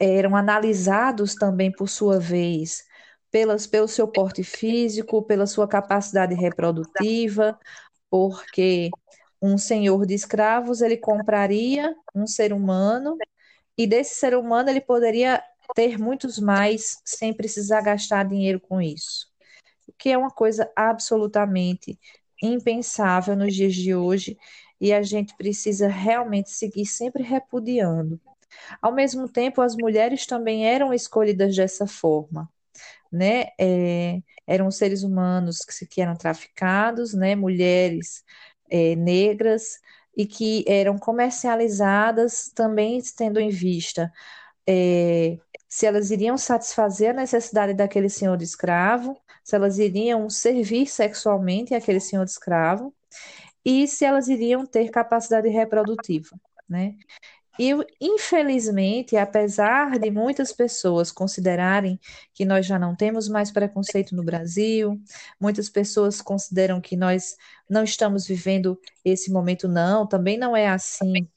eram 0.00 0.34
analisados 0.34 1.34
também 1.34 1.70
por 1.70 1.88
sua 1.88 2.18
vez 2.18 2.87
pelas, 3.30 3.66
pelo 3.66 3.88
seu 3.88 4.08
porte 4.08 4.42
físico, 4.42 5.22
pela 5.22 5.46
sua 5.46 5.68
capacidade 5.68 6.34
reprodutiva, 6.34 7.58
porque 8.10 8.90
um 9.40 9.56
senhor 9.56 10.06
de 10.06 10.14
escravos 10.14 10.80
ele 10.80 10.96
compraria 10.96 11.94
um 12.14 12.26
ser 12.26 12.52
humano 12.52 13.16
e 13.76 13.86
desse 13.86 14.14
ser 14.16 14.34
humano 14.34 14.70
ele 14.70 14.80
poderia 14.80 15.42
ter 15.74 15.98
muitos 15.98 16.38
mais 16.38 17.00
sem 17.04 17.32
precisar 17.32 17.82
gastar 17.82 18.24
dinheiro 18.24 18.58
com 18.58 18.80
isso, 18.80 19.28
o 19.86 19.92
que 19.92 20.10
é 20.10 20.18
uma 20.18 20.30
coisa 20.30 20.70
absolutamente 20.74 21.98
impensável 22.42 23.36
nos 23.36 23.54
dias 23.54 23.74
de 23.74 23.94
hoje 23.94 24.38
e 24.80 24.92
a 24.92 25.02
gente 25.02 25.36
precisa 25.36 25.88
realmente 25.88 26.50
seguir 26.50 26.86
sempre 26.86 27.22
repudiando. 27.22 28.18
Ao 28.80 28.92
mesmo 28.92 29.28
tempo, 29.28 29.60
as 29.60 29.76
mulheres 29.76 30.24
também 30.24 30.66
eram 30.66 30.94
escolhidas 30.94 31.54
dessa 31.54 31.86
forma 31.86 32.48
né, 33.10 33.46
é, 33.58 34.20
eram 34.46 34.70
seres 34.70 35.02
humanos 35.02 35.60
que, 35.60 35.86
que 35.86 36.00
eram 36.00 36.16
traficados, 36.16 37.14
né, 37.14 37.34
mulheres 37.34 38.24
é, 38.70 38.94
negras, 38.96 39.78
e 40.16 40.26
que 40.26 40.64
eram 40.66 40.98
comercializadas 40.98 42.50
também 42.54 43.00
tendo 43.16 43.38
em 43.38 43.50
vista 43.50 44.12
é, 44.68 45.38
se 45.68 45.86
elas 45.86 46.10
iriam 46.10 46.36
satisfazer 46.36 47.10
a 47.10 47.20
necessidade 47.20 47.74
daquele 47.74 48.08
senhor 48.08 48.40
escravo, 48.42 49.16
se 49.44 49.54
elas 49.54 49.78
iriam 49.78 50.28
servir 50.28 50.86
sexualmente 50.86 51.74
aquele 51.74 52.00
senhor 52.00 52.24
escravo 52.24 52.94
e 53.64 53.86
se 53.86 54.04
elas 54.04 54.28
iriam 54.28 54.66
ter 54.66 54.90
capacidade 54.90 55.48
reprodutiva, 55.48 56.38
né? 56.68 56.96
E, 57.58 57.72
infelizmente, 58.00 59.16
apesar 59.16 59.98
de 59.98 60.10
muitas 60.10 60.52
pessoas 60.52 61.10
considerarem 61.10 61.98
que 62.32 62.44
nós 62.44 62.64
já 62.64 62.78
não 62.78 62.94
temos 62.94 63.28
mais 63.28 63.50
preconceito 63.50 64.14
no 64.14 64.22
Brasil, 64.22 65.00
muitas 65.40 65.68
pessoas 65.68 66.22
consideram 66.22 66.80
que 66.80 66.96
nós 66.96 67.36
não 67.68 67.82
estamos 67.82 68.26
vivendo 68.26 68.80
esse 69.04 69.30
momento, 69.32 69.66
não, 69.66 70.06
também 70.06 70.38
não 70.38 70.56
é 70.56 70.68
assim. 70.68 71.28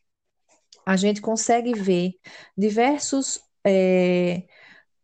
A 0.85 0.95
gente 0.95 1.21
consegue 1.21 1.73
ver 1.73 2.13
diversos. 2.57 3.39
É, 3.65 4.43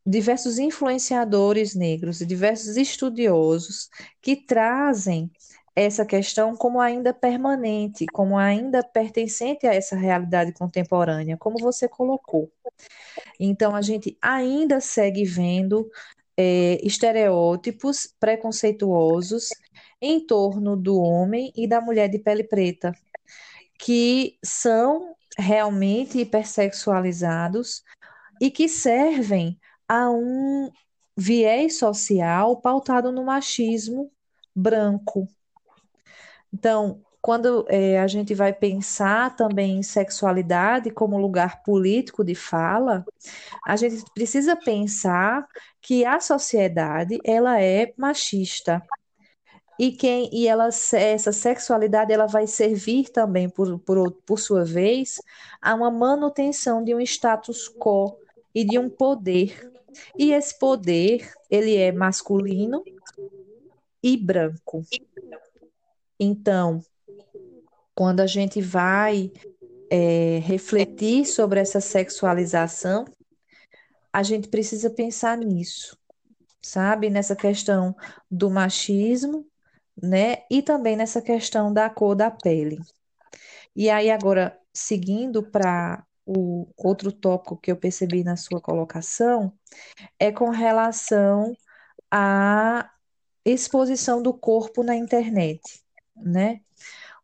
diversos 0.09 0.57
influenciadores 0.57 1.75
negros 1.75 2.21
e 2.21 2.25
diversos 2.25 2.77
estudiosos 2.77 3.89
que 4.21 4.38
trazem 4.38 5.29
essa 5.77 6.03
questão 6.03 6.55
como 6.55 6.81
ainda 6.81 7.13
permanente, 7.13 8.07
como 8.07 8.36
ainda 8.36 8.81
pertencente 8.84 9.67
a 9.67 9.75
essa 9.75 9.96
realidade 9.96 10.51
contemporânea, 10.51 11.38
como 11.38 11.60
você 11.60 11.88
colocou. 11.88 12.51
Então, 13.39 13.75
a 13.75 13.81
gente 13.84 14.17
ainda 14.19 14.81
segue 14.81 15.24
vendo 15.24 15.88
é, 16.36 16.79
estereótipos 16.84 18.12
preconceituosos 18.19 19.50
em 20.01 20.19
torno 20.25 20.75
do 20.75 21.00
homem 21.00 21.53
e 21.55 21.67
da 21.67 21.79
mulher 21.79 22.10
de 22.10 22.17
pele 22.17 22.43
preta, 22.43 22.91
que 23.77 24.36
são 24.43 25.15
realmente 25.38 26.19
hipersexualizados 26.19 27.84
e 28.41 28.50
que 28.50 28.67
servem 28.67 29.60
a 29.88 30.10
um 30.10 30.72
viés 31.15 31.77
social 31.77 32.60
pautado 32.60 33.12
no 33.12 33.24
machismo 33.24 34.12
branco, 34.55 35.27
então, 36.53 37.01
quando 37.21 37.65
é, 37.67 37.99
a 37.99 38.07
gente 38.07 38.33
vai 38.33 38.53
pensar 38.53 39.35
também 39.35 39.79
em 39.79 39.83
sexualidade 39.83 40.89
como 40.91 41.17
lugar 41.17 41.61
político 41.63 42.23
de 42.23 42.33
fala, 42.33 43.05
a 43.65 43.75
gente 43.75 44.03
precisa 44.13 44.55
pensar 44.55 45.45
que 45.81 46.05
a 46.05 46.19
sociedade 46.19 47.19
ela 47.25 47.61
é 47.61 47.93
machista. 47.97 48.81
E 49.79 49.91
quem 49.91 50.29
e 50.33 50.47
ela 50.47 50.69
essa 50.93 51.31
sexualidade 51.31 52.11
ela 52.11 52.25
vai 52.25 52.47
servir 52.47 53.09
também 53.09 53.49
por, 53.49 53.77
por, 53.79 54.11
por 54.25 54.39
sua 54.39 54.63
vez 54.63 55.21
a 55.61 55.75
uma 55.75 55.91
manutenção 55.91 56.83
de 56.83 56.95
um 56.95 57.01
status 57.01 57.69
quo 57.69 58.17
e 58.55 58.63
de 58.63 58.79
um 58.79 58.89
poder. 58.89 59.71
E 60.17 60.31
esse 60.31 60.57
poder 60.57 61.31
ele 61.49 61.75
é 61.75 61.91
masculino 61.91 62.83
e 64.01 64.17
branco 64.17 64.83
então, 66.19 66.81
quando 67.93 68.21
a 68.21 68.27
gente 68.27 68.62
vai 68.62 69.31
é, 69.89 70.39
refletir 70.39 71.25
sobre 71.25 71.59
essa 71.59 71.79
sexualização, 71.79 73.05
a 74.12 74.24
gente 74.24 74.47
precisa 74.47 74.89
pensar 74.89 75.38
nisso, 75.38 75.97
sabe? 76.62 77.09
Nessa 77.09 77.36
questão 77.36 77.95
do 78.29 78.50
machismo, 78.50 79.45
né? 80.01 80.43
E 80.50 80.62
também 80.62 80.95
nessa 80.95 81.21
questão 81.21 81.71
da 81.71 81.89
cor 81.89 82.15
da 82.15 82.31
pele. 82.31 82.79
E 83.75 83.89
aí, 83.89 84.09
agora, 84.09 84.59
seguindo 84.74 85.43
para 85.43 86.03
o 86.25 86.67
outro 86.75 87.12
tópico 87.12 87.57
que 87.57 87.71
eu 87.71 87.77
percebi 87.77 88.24
na 88.24 88.36
sua 88.36 88.59
colocação, 88.59 89.53
é 90.19 90.31
com 90.31 90.50
relação 90.50 91.55
à 92.12 92.89
exposição 93.45 94.21
do 94.21 94.33
corpo 94.33 94.83
na 94.83 94.95
internet 94.95 95.87
né? 96.21 96.62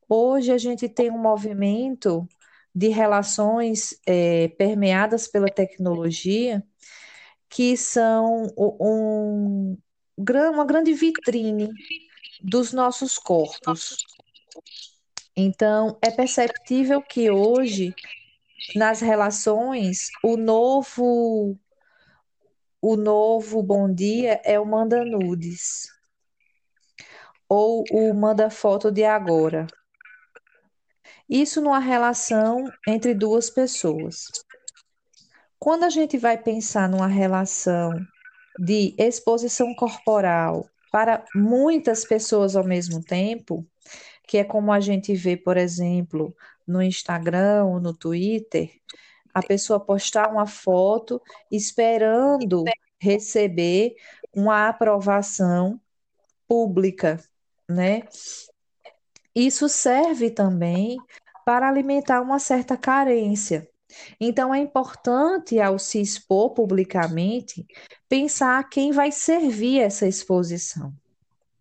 Hoje 0.08 0.52
a 0.52 0.58
gente 0.58 0.88
tem 0.88 1.10
um 1.10 1.18
movimento 1.18 2.28
de 2.76 2.90
relações 2.90 4.00
é, 4.06 4.48
permeadas 4.50 5.28
pela 5.28 5.48
tecnologia 5.48 6.64
que 7.50 7.78
são 7.78 8.48
um, 8.58 9.78
uma 10.18 10.66
grande 10.66 10.94
vitrine 10.94 11.70
dos 12.42 12.74
nossos 12.74 13.18
corpos. 13.20 13.98
Então, 15.36 15.98
é 16.02 16.10
perceptível 16.10 17.02
que 17.02 17.30
hoje, 17.30 17.94
nas 18.76 19.02
relações, 19.02 20.10
o 20.24 20.36
novo 20.36 21.58
o 22.82 22.98
novo 22.98 23.64
bom 23.64 23.92
dia 23.92 24.42
é 24.44 24.60
o 24.60 24.66
manda 24.66 25.06
nudes 25.06 25.93
ou 27.54 27.84
o 27.92 28.12
manda 28.16 28.50
foto 28.50 28.92
de 28.92 29.04
agora. 29.04 29.68
Isso 31.30 31.62
numa 31.62 31.78
relação 31.78 32.66
entre 32.88 33.14
duas 33.14 33.52
pessoas. 33.52 34.26
Quando 35.60 35.84
a 35.84 35.90
gente 35.90 36.18
vai 36.18 36.36
pensar 36.36 36.90
numa 36.90 37.06
relação 37.06 37.92
de 38.60 38.96
exposição 38.98 39.74
corporal 39.76 40.68
para 40.92 41.24
muitas 41.36 42.04
pessoas 42.04 42.56
ao 42.56 42.64
mesmo 42.64 43.04
tempo, 43.04 43.64
que 44.28 44.40
é 44.40 44.44
como 44.44 44.72
a 44.72 44.80
gente 44.80 45.14
vê, 45.14 45.38
por 45.38 45.56
exemplo, 45.56 46.36
no 46.68 46.82
Instagram 46.82 47.66
ou 47.66 47.80
no 47.80 47.94
Twitter, 47.94 48.72
a 49.32 49.44
pessoa 49.44 49.80
postar 49.80 50.32
uma 50.32 50.48
foto 50.48 51.22
esperando 51.52 52.64
receber 53.00 53.94
uma 54.36 54.70
aprovação 54.70 55.80
pública 56.48 57.20
né? 57.70 58.04
Isso 59.36 59.68
serve 59.68 60.30
também 60.30 60.98
para 61.46 61.68
alimentar 61.68 62.22
uma 62.22 62.40
certa 62.40 62.78
carência. 62.78 63.68
Então, 64.20 64.54
é 64.54 64.60
importante, 64.60 65.60
ao 65.60 65.78
se 65.78 66.02
expor 66.02 66.52
publicamente, 66.52 67.66
pensar 68.10 68.68
quem 68.70 68.92
vai 68.92 69.12
servir 69.12 69.80
essa 69.80 70.08
exposição, 70.08 70.94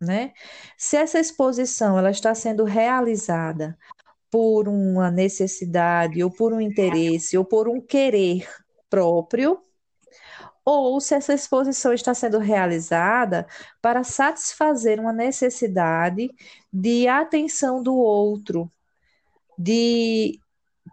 né? 0.01 0.33
Se 0.77 0.97
essa 0.97 1.19
exposição 1.19 1.99
ela 1.99 2.11
está 2.11 2.35
sendo 2.35 2.65
realizada 2.65 3.77
por 4.31 4.67
uma 4.67 5.11
necessidade, 5.11 6.23
ou 6.25 6.31
por 6.31 6.55
um 6.55 6.61
interesse, 6.61 7.37
ou 7.37 7.45
por 7.45 7.69
um 7.69 7.81
querer 7.81 8.49
próprio, 8.89 9.61
ou 10.65 11.01
se 11.01 11.15
essa 11.15 11.35
exposição 11.35 11.93
está 11.93 12.15
sendo 12.15 12.39
realizada 12.39 13.47
para 13.81 14.05
satisfazer 14.05 15.01
uma 15.01 15.13
necessidade 15.13 16.31
de 16.73 17.09
atenção 17.09 17.83
do 17.83 17.95
outro, 17.97 18.71
de 19.59 20.39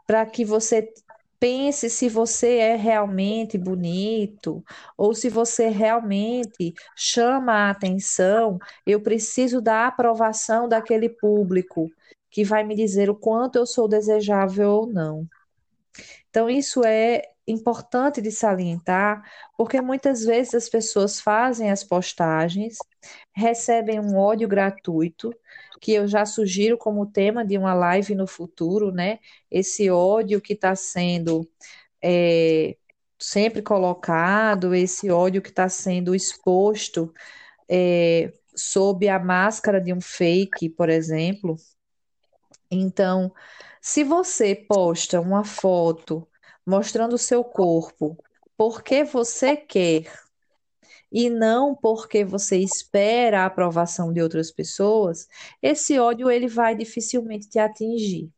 para 0.08 0.26
que 0.26 0.44
você 0.44 0.92
pense 1.40 1.90
se 1.90 2.10
você 2.10 2.58
é 2.58 2.76
realmente 2.76 3.58
bonito 3.58 4.64
ou 4.98 5.14
se 5.16 5.30
você 5.30 5.70
realmente 5.70 6.74
chama 6.96 7.54
a 7.54 7.70
atenção, 7.70 8.60
eu 8.86 9.02
preciso 9.02 9.62
da 9.62 9.88
aprovação 9.88 10.68
daquele 10.68 11.10
público 11.10 11.90
que 12.30 12.44
vai 12.44 12.64
me 12.64 12.76
dizer 12.76 13.10
o 13.10 13.16
quanto 13.16 13.58
eu 13.58 13.66
sou 13.66 13.88
desejável 13.88 14.70
ou 14.72 14.88
não. 14.88 15.28
Então, 16.30 16.50
isso 16.50 16.84
é 16.86 17.24
importante 17.52 18.22
de 18.22 18.32
salientar, 18.32 19.24
porque 19.58 19.82
muitas 19.82 20.24
vezes 20.24 20.54
as 20.54 20.70
pessoas 20.70 21.20
fazem 21.20 21.72
as 21.72 21.84
postagens, 21.84 22.78
recebem 23.34 24.00
um 24.00 24.18
ódio 24.18 24.48
gratuito, 24.48 25.34
que 25.82 25.94
eu 25.94 26.08
já 26.08 26.26
sugiro 26.26 26.78
como 26.78 27.06
tema 27.06 27.46
de 27.46 27.58
uma 27.58 27.74
live 27.74 28.14
no 28.16 28.28
futuro, 28.28 28.92
né? 28.92 29.20
Esse 29.50 29.90
ódio 29.90 30.42
que 30.42 30.54
está 30.54 30.76
sendo 30.76 31.50
é, 32.02 32.76
sempre 33.18 33.62
colocado, 33.62 34.76
esse 34.76 35.10
ódio 35.10 35.42
que 35.42 35.50
está 35.50 35.70
sendo 35.70 36.14
exposto 36.14 37.14
é, 37.70 38.32
sob 38.56 39.08
a 39.08 39.20
máscara 39.20 39.80
de 39.80 39.94
um 39.94 40.02
fake, 40.02 40.70
por 40.70 40.90
exemplo. 40.90 41.56
Então, 42.70 43.34
se 43.82 44.04
você 44.04 44.56
posta 44.56 45.20
uma 45.20 45.44
foto 45.44 46.28
mostrando 46.66 47.14
o 47.14 47.18
seu 47.18 47.44
corpo 47.44 48.18
porque 48.60 49.06
você 49.06 49.56
quer 49.56 50.12
e 51.10 51.30
não 51.30 51.74
porque 51.74 52.26
você 52.26 52.58
espera 52.58 53.42
a 53.42 53.46
aprovação 53.46 54.12
de 54.12 54.22
outras 54.22 54.52
pessoas, 54.52 55.30
esse 55.62 55.98
ódio 55.98 56.30
ele 56.30 56.50
vai 56.50 56.76
dificilmente 56.76 57.48
te 57.48 57.58
atingir. 57.58 58.30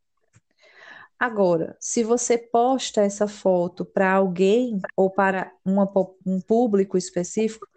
Agora, 1.19 1.75
se 1.79 2.03
você 2.03 2.37
posta 2.37 3.01
essa 3.01 3.27
foto 3.27 3.83
para 3.83 4.13
alguém 4.13 4.79
ou 4.95 5.09
para 5.09 5.51
uma, 5.65 5.91
um 6.23 6.39
público 6.39 6.99
específico 6.99 7.67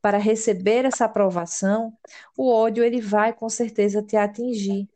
para 0.00 0.18
receber 0.18 0.84
essa 0.84 1.04
aprovação, 1.04 1.96
o 2.36 2.52
ódio 2.52 2.82
ele 2.82 3.00
vai 3.00 3.32
com 3.32 3.48
certeza 3.48 4.02
te 4.02 4.16
atingir. 4.16 4.88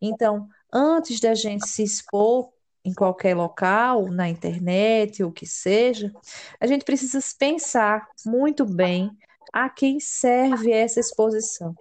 Então, 0.00 0.48
antes 0.72 1.20
da 1.20 1.34
gente 1.34 1.68
se 1.68 1.82
expor 1.82 2.53
em 2.84 2.92
qualquer 2.92 3.34
local, 3.34 4.10
na 4.10 4.28
internet, 4.28 5.24
o 5.24 5.32
que 5.32 5.46
seja, 5.46 6.12
a 6.60 6.66
gente 6.66 6.84
precisa 6.84 7.18
pensar 7.38 8.06
muito 8.26 8.64
bem 8.66 9.10
a 9.52 9.70
quem 9.70 9.98
serve 9.98 10.70
essa 10.70 11.00
exposição? 11.00 11.74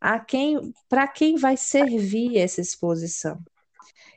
A 0.00 0.18
quem, 0.18 0.74
para 0.88 1.06
quem 1.06 1.36
vai 1.36 1.56
servir 1.56 2.38
essa 2.38 2.60
exposição? 2.60 3.38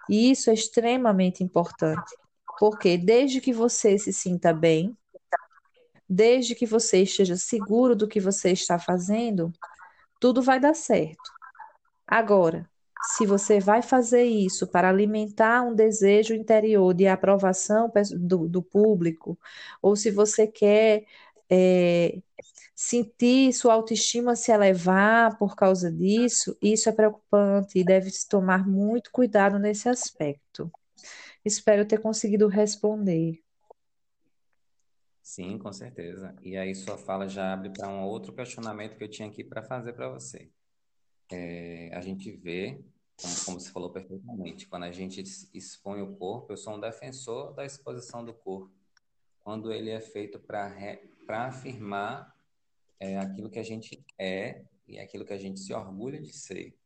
E 0.10 0.32
isso 0.32 0.50
é 0.50 0.54
extremamente 0.54 1.44
importante, 1.44 2.16
porque 2.60 2.98
desde 2.98 3.40
que 3.40 3.54
você 3.54 3.98
se 4.00 4.12
sinta 4.12 4.54
bem, 4.54 4.98
desde 6.10 6.56
que 6.56 6.66
você 6.66 7.04
esteja 7.04 7.36
seguro 7.36 7.96
do 7.96 8.08
que 8.08 8.20
você 8.20 8.52
está 8.52 8.80
fazendo, 8.80 9.52
tudo 10.20 10.42
vai 10.42 10.60
dar 10.60 10.74
certo. 10.74 11.32
Agora, 12.08 12.68
se 13.02 13.26
você 13.26 13.60
vai 13.60 13.82
fazer 13.82 14.24
isso 14.24 14.68
para 14.68 14.90
alimentar 14.90 15.62
um 15.64 15.76
desejo 15.76 16.34
interior 16.34 16.94
de 16.94 17.08
aprovação 17.08 17.92
do, 18.18 18.48
do 18.48 18.62
público, 18.62 19.38
ou 19.82 19.96
se 19.96 20.12
você 20.12 20.48
quer 20.48 21.06
é, 21.50 22.22
sentir 22.76 23.54
sua 23.54 23.74
autoestima 23.74 24.36
se 24.36 24.52
elevar 24.52 25.38
por 25.38 25.56
causa 25.56 25.92
disso, 25.92 26.58
isso 26.62 26.90
é 26.90 26.92
preocupante 26.92 27.80
e 27.80 27.84
deve 27.84 28.10
se 28.10 28.28
tomar 28.28 28.68
muito 28.68 29.12
cuidado 29.12 29.58
nesse 29.58 29.90
aspecto. 29.90 30.72
Espero 31.44 31.86
ter 31.86 32.00
conseguido 32.00 32.48
responder. 32.48 33.42
Sim, 35.22 35.58
com 35.58 35.74
certeza. 35.74 36.36
E 36.42 36.56
aí 36.56 36.74
sua 36.74 36.98
fala 36.98 37.28
já 37.28 37.52
abre 37.52 37.70
para 37.70 37.90
um 37.90 38.04
outro 38.04 38.34
questionamento 38.34 38.96
que 38.96 39.04
eu 39.04 39.10
tinha 39.10 39.28
aqui 39.28 39.44
para 39.44 39.62
fazer 39.62 39.94
para 39.94 40.10
você. 40.10 40.50
É, 41.30 41.90
a 41.94 42.02
gente 42.02 42.32
vê, 42.32 42.80
como, 43.22 43.34
como 43.46 43.60
você 43.60 43.70
falou 43.70 43.90
perfeitamente, 43.90 44.68
quando 44.68 44.84
a 44.84 44.92
gente 44.92 45.22
expõe 45.54 46.02
o 46.02 46.16
corpo, 46.16 46.54
eu 46.54 46.58
sou 46.58 46.76
um 46.76 46.80
defensor 46.80 47.54
da 47.54 47.66
exposição 47.66 48.24
do 48.24 48.34
corpo, 48.34 48.72
quando 49.42 49.72
ele 49.72 49.90
é 49.90 50.00
feito 50.00 50.40
para 50.40 51.48
afirmar 51.48 52.36
é, 53.00 53.18
aquilo 53.18 53.50
que 53.50 53.60
a 53.60 53.64
gente 53.64 54.06
é 54.18 54.66
e 54.88 55.00
aquilo 55.00 55.26
que 55.26 55.34
a 55.34 55.38
gente 55.38 55.60
se 55.60 55.74
orgulha 55.74 56.22
de 56.22 56.34
ser, 56.34 56.78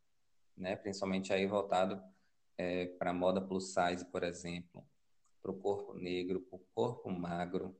né? 0.57 0.75
Principalmente 0.75 1.31
aí 1.31 1.45
voltado 1.45 2.01
é, 2.57 2.85
para 2.85 3.11
a 3.11 3.13
moda 3.13 3.41
plus 3.41 3.73
size, 3.73 4.05
por 4.05 4.23
exemplo, 4.23 4.83
para 5.41 5.51
o 5.51 5.55
corpo 5.55 5.93
negro, 5.93 6.41
para 6.41 6.57
o 6.57 6.65
corpo 6.73 7.09
magro, 7.09 7.75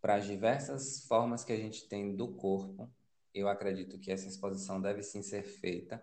para 0.00 0.16
as 0.16 0.26
diversas 0.26 1.06
formas 1.06 1.44
que 1.44 1.52
a 1.52 1.56
gente 1.56 1.88
tem 1.88 2.14
do 2.14 2.28
corpo, 2.28 2.90
eu 3.34 3.48
acredito 3.48 3.98
que 3.98 4.12
essa 4.12 4.28
exposição 4.28 4.80
deve 4.80 5.02
sim 5.02 5.22
ser 5.22 5.42
feita, 5.42 6.02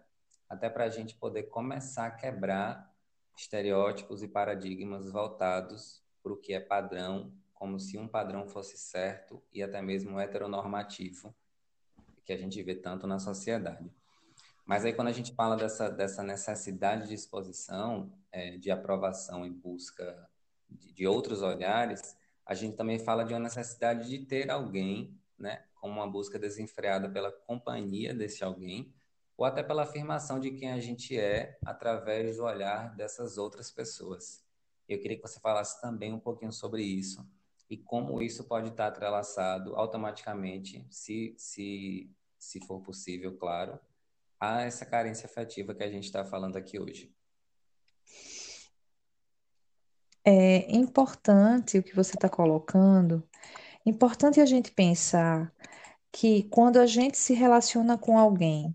até 0.50 0.70
para 0.70 0.84
a 0.84 0.90
gente 0.90 1.16
poder 1.16 1.44
começar 1.44 2.08
a 2.08 2.12
quebrar 2.12 2.94
estereótipos 3.38 4.22
e 4.22 4.28
paradigmas 4.28 5.10
voltados 5.10 6.04
para 6.22 6.34
o 6.34 6.38
que 6.38 6.54
é 6.54 6.60
padrão, 6.60 7.34
como 7.54 7.80
se 7.80 7.98
um 7.98 8.08
padrão 8.08 8.48
fosse 8.48 8.78
certo 8.78 9.42
e 9.54 9.64
até 9.64 9.82
mesmo 9.82 10.20
heteronormativo, 10.20 11.34
que 12.26 12.34
a 12.34 12.38
gente 12.38 12.62
vê 12.62 12.76
tanto 12.76 13.08
na 13.08 13.18
sociedade. 13.18 13.90
Mas 14.66 14.86
aí 14.86 14.94
quando 14.94 15.08
a 15.08 15.14
gente 15.14 15.34
fala 15.34 15.56
dessa, 15.56 15.90
dessa 15.90 16.22
necessidade 16.24 17.08
de 17.08 17.14
exposição, 17.14 18.12
é, 18.32 18.58
de 18.58 18.70
aprovação 18.70 19.46
em 19.46 19.52
busca 19.52 20.30
de, 20.70 20.94
de 20.94 21.08
outros 21.08 21.42
olhares, 21.42 22.16
a 22.46 22.54
gente 22.54 22.76
também 22.76 23.00
fala 23.00 23.24
de 23.24 23.34
uma 23.34 23.40
necessidade 23.40 24.10
de 24.10 24.20
ter 24.26 24.50
alguém, 24.50 25.18
né, 25.38 25.64
como 25.82 25.96
uma 25.96 26.08
busca 26.08 26.38
desenfreada 26.38 27.10
pela 27.10 27.32
companhia 27.32 28.14
desse 28.14 28.44
alguém, 28.44 28.94
ou 29.36 29.44
até 29.44 29.64
pela 29.64 29.82
afirmação 29.82 30.40
de 30.40 30.52
quem 30.52 30.72
a 30.72 30.80
gente 30.80 31.18
é 31.18 31.58
através 31.66 32.38
do 32.38 32.44
olhar 32.44 32.96
dessas 32.96 33.40
outras 33.40 33.72
pessoas. 33.72 34.46
Eu 34.88 35.00
queria 35.00 35.18
que 35.18 35.28
você 35.28 35.40
falasse 35.40 35.82
também 35.82 36.14
um 36.14 36.20
pouquinho 36.20 36.52
sobre 36.52 36.84
isso 36.84 37.28
e 37.68 37.78
como 37.78 38.22
isso 38.22 38.44
pode 38.44 38.70
estar 38.70 38.88
atrelaçado 38.88 39.76
automaticamente, 39.76 40.86
se, 40.92 41.34
se, 41.38 42.12
se 42.38 42.60
for 42.68 42.82
possível, 42.82 43.36
claro, 43.36 43.80
a 44.40 44.62
essa 44.62 44.86
carência 44.86 45.26
afetiva 45.26 45.74
que 45.74 45.84
a 45.84 45.90
gente 45.90 46.04
está 46.04 46.24
falando 46.24 46.58
aqui 46.58 46.80
hoje. 46.80 47.12
É 50.24 50.72
importante 50.76 51.80
o 51.80 51.84
que 51.84 51.96
você 51.96 52.16
está 52.16 52.30
colocando. 52.30 53.28
Importante 53.86 54.40
a 54.40 54.46
gente 54.46 54.72
pensar 54.72 55.52
que 56.12 56.44
quando 56.44 56.78
a 56.78 56.86
gente 56.86 57.18
se 57.18 57.34
relaciona 57.34 57.98
com 57.98 58.18
alguém 58.18 58.74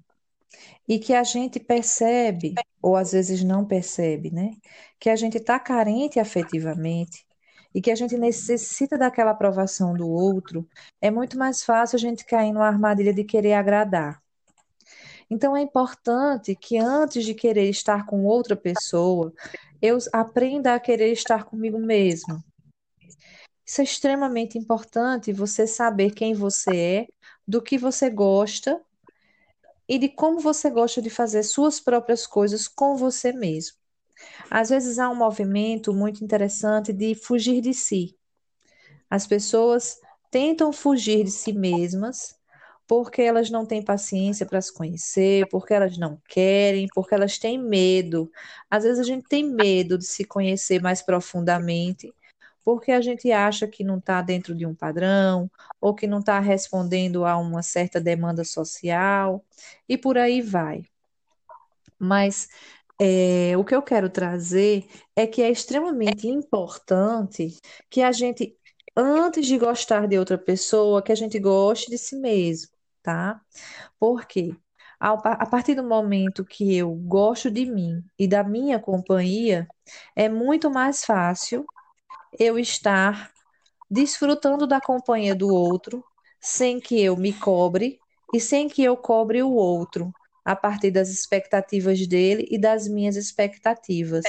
e 0.88 0.98
que 0.98 1.14
a 1.14 1.22
gente 1.24 1.60
percebe, 1.60 2.54
ou 2.80 2.96
às 2.96 3.12
vezes 3.12 3.42
não 3.42 3.64
percebe, 3.64 4.30
né, 4.30 4.52
que 4.98 5.10
a 5.10 5.16
gente 5.16 5.38
está 5.38 5.58
carente 5.58 6.18
afetivamente 6.18 7.26
e 7.74 7.80
que 7.80 7.90
a 7.90 7.94
gente 7.94 8.16
necessita 8.16 8.96
daquela 8.96 9.32
aprovação 9.32 9.94
do 9.94 10.08
outro, 10.08 10.66
é 11.00 11.10
muito 11.10 11.38
mais 11.38 11.62
fácil 11.62 11.96
a 11.96 12.00
gente 12.00 12.24
cair 12.24 12.52
numa 12.52 12.66
armadilha 12.66 13.12
de 13.12 13.24
querer 13.24 13.52
agradar. 13.52 14.22
Então 15.28 15.56
é 15.56 15.60
importante 15.60 16.54
que 16.54 16.78
antes 16.78 17.24
de 17.24 17.34
querer 17.34 17.68
estar 17.68 18.06
com 18.06 18.24
outra 18.24 18.56
pessoa, 18.56 19.32
eu 19.82 19.98
aprenda 20.12 20.74
a 20.74 20.80
querer 20.80 21.12
estar 21.12 21.44
comigo 21.44 21.78
mesmo. 21.78 22.42
Isso 23.66 23.80
é 23.80 23.84
extremamente 23.84 24.56
importante, 24.56 25.32
você 25.32 25.66
saber 25.66 26.12
quem 26.12 26.34
você 26.34 26.76
é, 26.76 27.06
do 27.46 27.60
que 27.60 27.76
você 27.76 28.08
gosta 28.08 28.80
e 29.88 29.98
de 29.98 30.08
como 30.08 30.38
você 30.38 30.70
gosta 30.70 31.02
de 31.02 31.10
fazer 31.10 31.42
suas 31.42 31.80
próprias 31.80 32.26
coisas 32.26 32.68
com 32.68 32.96
você 32.96 33.32
mesmo. 33.32 33.76
Às 34.50 34.70
vezes 34.70 34.98
há 34.98 35.10
um 35.10 35.16
movimento 35.16 35.92
muito 35.92 36.24
interessante 36.24 36.92
de 36.92 37.14
fugir 37.14 37.60
de 37.60 37.74
si. 37.74 38.16
As 39.10 39.26
pessoas 39.26 39.98
tentam 40.30 40.72
fugir 40.72 41.24
de 41.24 41.30
si 41.30 41.52
mesmas 41.52 42.36
porque 42.86 43.20
elas 43.20 43.50
não 43.50 43.66
têm 43.66 43.82
paciência 43.82 44.46
para 44.46 44.60
se 44.60 44.72
conhecer, 44.72 45.48
porque 45.48 45.74
elas 45.74 45.98
não 45.98 46.20
querem, 46.28 46.86
porque 46.94 47.14
elas 47.14 47.36
têm 47.36 47.58
medo. 47.58 48.30
Às 48.70 48.84
vezes 48.84 49.00
a 49.00 49.02
gente 49.02 49.26
tem 49.28 49.44
medo 49.44 49.98
de 49.98 50.06
se 50.06 50.24
conhecer 50.24 50.80
mais 50.80 51.02
profundamente, 51.02 52.14
porque 52.66 52.90
a 52.90 53.00
gente 53.00 53.30
acha 53.30 53.68
que 53.68 53.84
não 53.84 53.98
está 53.98 54.20
dentro 54.20 54.52
de 54.52 54.66
um 54.66 54.74
padrão, 54.74 55.48
ou 55.80 55.94
que 55.94 56.08
não 56.08 56.18
está 56.18 56.40
respondendo 56.40 57.24
a 57.24 57.36
uma 57.38 57.62
certa 57.62 58.00
demanda 58.00 58.42
social, 58.44 59.44
e 59.88 59.96
por 59.96 60.18
aí 60.18 60.42
vai. 60.42 60.84
Mas 61.96 62.48
é, 63.00 63.56
o 63.56 63.64
que 63.64 63.74
eu 63.74 63.82
quero 63.82 64.10
trazer 64.10 64.86
é 65.14 65.28
que 65.28 65.42
é 65.42 65.50
extremamente 65.50 66.26
importante 66.26 67.56
que 67.88 68.02
a 68.02 68.10
gente, 68.10 68.56
antes 68.96 69.46
de 69.46 69.58
gostar 69.58 70.08
de 70.08 70.18
outra 70.18 70.36
pessoa, 70.36 71.02
que 71.02 71.12
a 71.12 71.14
gente 71.16 71.38
goste 71.38 71.88
de 71.88 71.98
si 71.98 72.16
mesmo 72.16 72.76
tá? 73.06 73.40
Porque 74.00 74.56
a 74.98 75.46
partir 75.46 75.76
do 75.76 75.84
momento 75.84 76.44
que 76.44 76.76
eu 76.76 76.92
gosto 76.92 77.50
de 77.50 77.66
mim 77.66 78.02
e 78.18 78.26
da 78.26 78.42
minha 78.42 78.80
companhia, 78.80 79.68
é 80.16 80.28
muito 80.28 80.70
mais 80.70 81.04
fácil 81.04 81.64
eu 82.38 82.58
estar 82.58 83.30
desfrutando 83.90 84.66
da 84.66 84.80
companhia 84.80 85.34
do 85.34 85.48
outro, 85.48 86.04
sem 86.40 86.80
que 86.80 87.00
eu 87.00 87.16
me 87.16 87.32
cobre 87.32 87.98
e 88.34 88.40
sem 88.40 88.68
que 88.68 88.82
eu 88.82 88.96
cobre 88.96 89.42
o 89.42 89.52
outro, 89.52 90.12
a 90.44 90.54
partir 90.54 90.90
das 90.90 91.08
expectativas 91.08 92.06
dele 92.06 92.46
e 92.50 92.58
das 92.58 92.86
minhas 92.86 93.16
expectativas. 93.16 94.24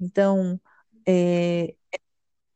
Então, 0.00 0.60
é, 1.06 1.74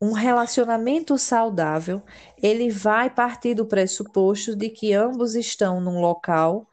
um 0.00 0.12
relacionamento 0.12 1.16
saudável, 1.18 2.02
ele 2.42 2.70
vai 2.70 3.08
partir 3.08 3.54
do 3.54 3.66
pressuposto 3.66 4.54
de 4.54 4.68
que 4.68 4.92
ambos 4.92 5.34
estão 5.34 5.80
num 5.80 6.00
local 6.00 6.68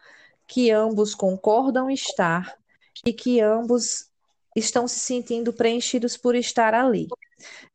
que 0.48 0.70
ambos 0.70 1.16
concordam 1.16 1.90
estar 1.90 2.58
e 3.06 3.14
que 3.14 3.40
ambos 3.40 4.11
estão 4.56 4.88
se 4.88 5.00
sentindo 5.00 5.54
preenchidos 5.54 6.18
por 6.18 6.36
estar 6.36 6.74
ali. 6.74 7.08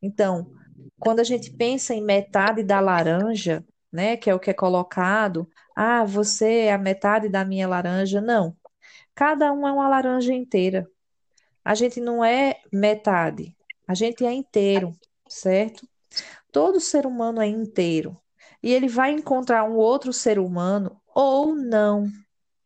Então, 0.01 0.51
quando 0.99 1.21
a 1.21 1.25
gente 1.25 1.51
pensa 1.51 1.95
em 1.95 2.03
metade 2.03 2.63
da 2.63 2.81
laranja, 2.81 3.65
né, 3.93 4.17
que 4.17 4.29
é 4.29 4.35
o 4.35 4.41
que 4.41 4.51
é 4.51 4.55
colocado, 4.55 5.49
ah, 5.75 6.05
você 6.05 6.67
é 6.67 6.73
a 6.73 6.79
metade 6.79 7.29
da 7.29 7.45
minha 7.45 7.67
laranja, 7.69 8.21
não. 8.21 8.57
Cada 9.15 9.53
um 9.53 9.67
é 9.67 9.73
uma 9.73 9.89
laranja 9.89 10.33
inteira. 10.33 10.87
A 11.65 11.75
gente 11.75 12.01
não 12.01 12.25
é 12.25 12.61
metade, 12.73 13.57
a 13.89 13.95
gente 13.95 14.25
é 14.25 14.33
inteiro 14.33 14.93
certo? 15.29 15.87
Todo 16.53 16.81
ser 16.81 17.07
humano 17.07 17.41
é 17.41 17.47
inteiro 17.47 18.17
e 18.63 18.73
ele 18.73 18.89
vai 18.89 19.13
encontrar 19.13 19.65
um 19.65 19.77
outro 19.77 20.13
ser 20.13 20.39
humano 20.39 21.01
ou 21.15 21.55
não, 21.55 22.11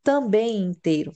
também 0.02 0.58
inteiro. 0.58 1.12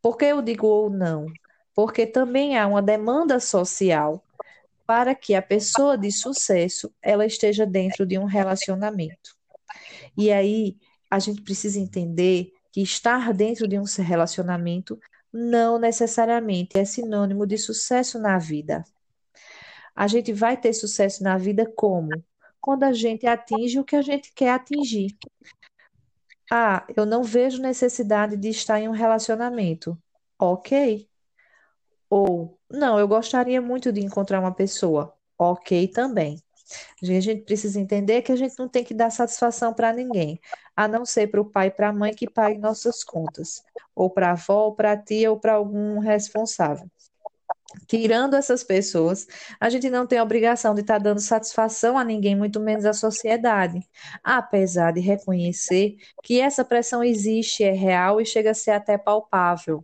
Por 0.00 0.16
que 0.16 0.24
eu 0.24 0.42
digo 0.42 0.66
ou 0.66 0.90
não? 0.90 1.26
Porque 1.74 2.06
também 2.06 2.58
há 2.58 2.66
uma 2.66 2.82
demanda 2.82 3.40
social 3.40 4.22
para 4.86 5.14
que 5.14 5.34
a 5.34 5.42
pessoa 5.42 5.96
de 5.96 6.10
sucesso 6.12 6.92
ela 7.00 7.24
esteja 7.24 7.64
dentro 7.64 8.04
de 8.04 8.18
um 8.18 8.24
relacionamento. 8.24 9.36
E 10.16 10.30
aí 10.30 10.76
a 11.10 11.18
gente 11.18 11.42
precisa 11.42 11.78
entender 11.78 12.52
que 12.70 12.82
estar 12.82 13.32
dentro 13.32 13.66
de 13.68 13.78
um 13.78 13.84
relacionamento 13.98 14.98
não 15.32 15.78
necessariamente 15.78 16.78
é 16.78 16.84
sinônimo 16.84 17.46
de 17.46 17.56
sucesso 17.56 18.18
na 18.18 18.38
vida. 18.38 18.84
A 19.94 20.06
gente 20.06 20.32
vai 20.32 20.56
ter 20.56 20.72
sucesso 20.72 21.22
na 21.22 21.38
vida 21.38 21.70
como? 21.74 22.10
quando 22.62 22.84
a 22.84 22.92
gente 22.92 23.26
atinge 23.26 23.80
o 23.80 23.84
que 23.84 23.96
a 23.96 24.00
gente 24.00 24.32
quer 24.32 24.50
atingir. 24.50 25.18
Ah, 26.50 26.86
eu 26.96 27.04
não 27.04 27.24
vejo 27.24 27.60
necessidade 27.60 28.36
de 28.36 28.48
estar 28.48 28.80
em 28.80 28.88
um 28.88 28.92
relacionamento. 28.92 30.00
Ok. 30.38 31.08
Ou, 32.14 32.58
não, 32.70 32.98
eu 32.98 33.08
gostaria 33.08 33.58
muito 33.62 33.90
de 33.90 34.02
encontrar 34.04 34.38
uma 34.38 34.52
pessoa. 34.52 35.14
Ok 35.38 35.88
também. 35.88 36.38
A 37.02 37.06
gente 37.06 37.36
precisa 37.36 37.80
entender 37.80 38.20
que 38.20 38.30
a 38.30 38.36
gente 38.36 38.54
não 38.58 38.68
tem 38.68 38.84
que 38.84 38.92
dar 38.92 39.08
satisfação 39.08 39.72
para 39.72 39.94
ninguém, 39.94 40.38
a 40.76 40.86
não 40.86 41.06
ser 41.06 41.28
para 41.28 41.40
o 41.40 41.50
pai 41.50 41.68
e 41.68 41.70
para 41.70 41.88
a 41.88 41.92
mãe 41.92 42.12
que 42.12 42.28
paguem 42.28 42.58
nossas 42.58 43.02
contas, 43.02 43.62
ou 43.94 44.10
para 44.10 44.28
a 44.28 44.32
avó, 44.32 44.66
ou 44.66 44.74
para 44.74 44.92
a 44.92 44.96
tia, 44.96 45.30
ou 45.30 45.40
para 45.40 45.54
algum 45.54 46.00
responsável. 46.00 46.86
Tirando 47.86 48.34
essas 48.34 48.62
pessoas, 48.62 49.26
a 49.58 49.70
gente 49.70 49.88
não 49.88 50.06
tem 50.06 50.20
obrigação 50.20 50.74
de 50.74 50.82
estar 50.82 50.98
tá 50.98 51.04
dando 51.04 51.20
satisfação 51.20 51.96
a 51.96 52.04
ninguém, 52.04 52.36
muito 52.36 52.60
menos 52.60 52.84
à 52.84 52.92
sociedade, 52.92 53.80
apesar 54.22 54.92
de 54.92 55.00
reconhecer 55.00 55.96
que 56.22 56.42
essa 56.42 56.62
pressão 56.62 57.02
existe, 57.02 57.64
é 57.64 57.72
real 57.72 58.20
e 58.20 58.26
chega 58.26 58.50
a 58.50 58.54
ser 58.54 58.72
até 58.72 58.98
palpável. 58.98 59.82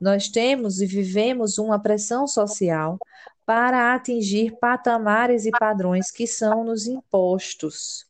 Nós 0.00 0.28
temos 0.28 0.80
e 0.80 0.86
vivemos 0.86 1.58
uma 1.58 1.78
pressão 1.80 2.26
social 2.26 2.98
para 3.44 3.94
atingir 3.94 4.56
patamares 4.60 5.44
e 5.44 5.50
padrões 5.50 6.10
que 6.10 6.26
são 6.26 6.64
nos 6.64 6.86
impostos. 6.86 8.06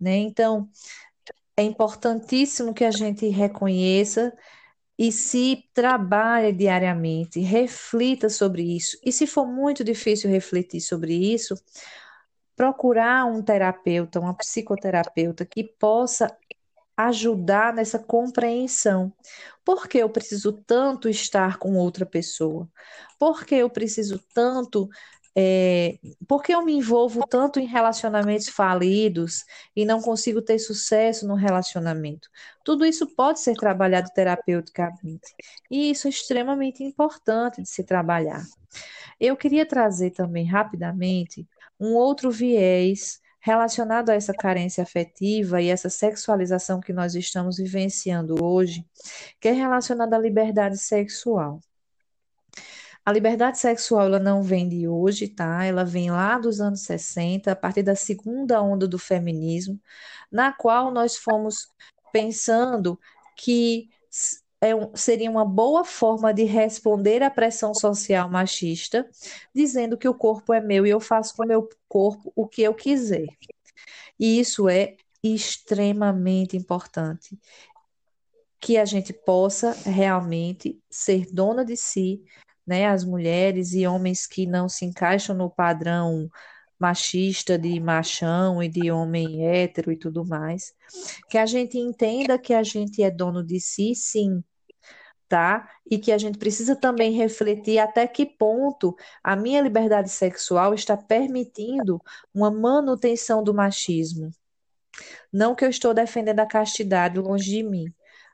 Né? 0.00 0.16
Então, 0.16 0.68
é 1.56 1.62
importantíssimo 1.62 2.74
que 2.74 2.84
a 2.84 2.90
gente 2.90 3.26
reconheça 3.28 4.32
e 4.98 5.10
se 5.12 5.64
trabalhe 5.72 6.52
diariamente, 6.52 7.40
reflita 7.40 8.28
sobre 8.28 8.62
isso. 8.62 8.98
E 9.04 9.12
se 9.12 9.26
for 9.26 9.46
muito 9.46 9.84
difícil 9.84 10.28
refletir 10.28 10.80
sobre 10.80 11.14
isso, 11.14 11.54
procurar 12.56 13.24
um 13.24 13.40
terapeuta, 13.40 14.18
uma 14.18 14.34
psicoterapeuta 14.34 15.46
que 15.46 15.62
possa 15.62 16.36
ajudar 16.98 17.72
nessa 17.72 17.96
compreensão. 17.96 19.12
Por 19.64 19.86
que 19.86 19.98
eu 19.98 20.10
preciso 20.10 20.52
tanto 20.52 21.08
estar 21.08 21.56
com 21.58 21.76
outra 21.76 22.04
pessoa? 22.04 22.68
Por 23.18 23.44
que 23.44 23.54
eu 23.54 23.70
preciso 23.70 24.20
tanto. 24.34 24.88
É, 25.40 26.00
por 26.26 26.42
que 26.42 26.52
eu 26.52 26.64
me 26.64 26.72
envolvo 26.72 27.24
tanto 27.28 27.60
em 27.60 27.66
relacionamentos 27.66 28.48
falidos 28.48 29.44
e 29.76 29.84
não 29.84 30.02
consigo 30.02 30.42
ter 30.42 30.58
sucesso 30.58 31.28
no 31.28 31.36
relacionamento? 31.36 32.28
Tudo 32.64 32.84
isso 32.84 33.06
pode 33.14 33.38
ser 33.38 33.54
trabalhado 33.54 34.10
terapeuticamente. 34.12 35.32
E 35.70 35.90
isso 35.90 36.08
é 36.08 36.10
extremamente 36.10 36.82
importante 36.82 37.62
de 37.62 37.68
se 37.68 37.84
trabalhar. 37.84 38.42
Eu 39.20 39.36
queria 39.36 39.64
trazer 39.64 40.10
também 40.10 40.44
rapidamente 40.44 41.46
um 41.78 41.94
outro 41.94 42.32
viés 42.32 43.20
relacionado 43.40 44.10
a 44.10 44.14
essa 44.14 44.34
carência 44.34 44.82
afetiva 44.82 45.60
e 45.62 45.68
essa 45.68 45.88
sexualização 45.88 46.80
que 46.80 46.92
nós 46.92 47.14
estamos 47.14 47.58
vivenciando 47.58 48.42
hoje, 48.42 48.84
que 49.40 49.48
é 49.48 49.52
relacionada 49.52 50.16
à 50.16 50.18
liberdade 50.18 50.78
sexual. 50.78 51.60
A 53.04 53.12
liberdade 53.12 53.58
sexual 53.58 54.06
ela 54.06 54.18
não 54.18 54.42
vem 54.42 54.68
de 54.68 54.86
hoje, 54.86 55.28
tá? 55.28 55.64
Ela 55.64 55.82
vem 55.82 56.10
lá 56.10 56.38
dos 56.38 56.60
anos 56.60 56.82
60, 56.82 57.50
a 57.50 57.56
partir 57.56 57.82
da 57.82 57.96
segunda 57.96 58.60
onda 58.60 58.86
do 58.86 58.98
feminismo, 58.98 59.80
na 60.30 60.52
qual 60.52 60.90
nós 60.90 61.16
fomos 61.16 61.68
pensando 62.12 62.98
que 63.34 63.88
é 64.60 64.74
um, 64.74 64.94
seria 64.94 65.30
uma 65.30 65.44
boa 65.44 65.84
forma 65.84 66.32
de 66.34 66.44
responder 66.44 67.22
à 67.22 67.30
pressão 67.30 67.72
social 67.74 68.28
machista, 68.28 69.08
dizendo 69.54 69.96
que 69.96 70.08
o 70.08 70.14
corpo 70.14 70.52
é 70.52 70.60
meu 70.60 70.86
e 70.86 70.90
eu 70.90 71.00
faço 71.00 71.36
com 71.36 71.44
o 71.44 71.48
meu 71.48 71.68
corpo 71.88 72.32
o 72.34 72.46
que 72.46 72.62
eu 72.62 72.74
quiser. 72.74 73.26
E 74.18 74.40
isso 74.40 74.68
é 74.68 74.96
extremamente 75.22 76.56
importante. 76.56 77.38
Que 78.60 78.76
a 78.76 78.84
gente 78.84 79.12
possa 79.12 79.72
realmente 79.84 80.80
ser 80.90 81.26
dona 81.32 81.64
de 81.64 81.76
si, 81.76 82.20
né? 82.66 82.86
As 82.86 83.04
mulheres 83.04 83.72
e 83.72 83.86
homens 83.86 84.26
que 84.26 84.44
não 84.46 84.68
se 84.68 84.84
encaixam 84.84 85.36
no 85.36 85.48
padrão 85.48 86.28
machista 86.78 87.58
de 87.58 87.78
machão 87.80 88.62
e 88.62 88.68
de 88.68 88.90
homem 88.90 89.46
hétero 89.46 89.90
e 89.90 89.96
tudo 89.96 90.24
mais. 90.24 90.72
Que 91.28 91.38
a 91.38 91.46
gente 91.46 91.78
entenda 91.78 92.38
que 92.38 92.54
a 92.54 92.62
gente 92.62 93.02
é 93.02 93.10
dono 93.10 93.44
de 93.44 93.60
si, 93.60 93.94
sim, 93.94 94.42
tá? 95.28 95.68
E 95.88 95.98
que 95.98 96.10
a 96.10 96.18
gente 96.18 96.38
precisa 96.38 96.74
também 96.74 97.12
refletir 97.12 97.78
até 97.78 98.06
que 98.06 98.24
ponto 98.24 98.96
a 99.22 99.36
minha 99.36 99.60
liberdade 99.60 100.08
sexual 100.08 100.74
está 100.74 100.96
permitindo 100.96 102.00
uma 102.34 102.50
manutenção 102.50 103.42
do 103.44 103.52
machismo. 103.52 104.30
Não 105.32 105.54
que 105.54 105.64
eu 105.64 105.68
estou 105.68 105.92
defendendo 105.92 106.40
a 106.40 106.46
castidade 106.46 107.18
longe 107.18 107.50
de 107.50 107.62
mim. 107.62 107.92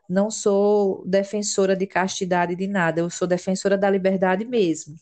Não 0.09 0.31
sou 0.31 1.05
defensora 1.07 1.75
de 1.75 1.87
castidade 1.87 2.55
de 2.55 2.67
nada, 2.67 3.01
eu 3.01 3.11
sou 3.11 3.27
defensora 3.27 3.77
da 3.77 3.91
liberdade 3.91 4.45
mesmo. 4.45 4.97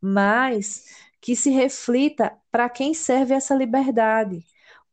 Mas 0.00 0.84
que 1.20 1.34
se 1.34 1.50
reflita 1.50 2.32
para 2.50 2.68
quem 2.68 2.94
serve 2.94 3.34
essa 3.34 3.54
liberdade. 3.54 4.44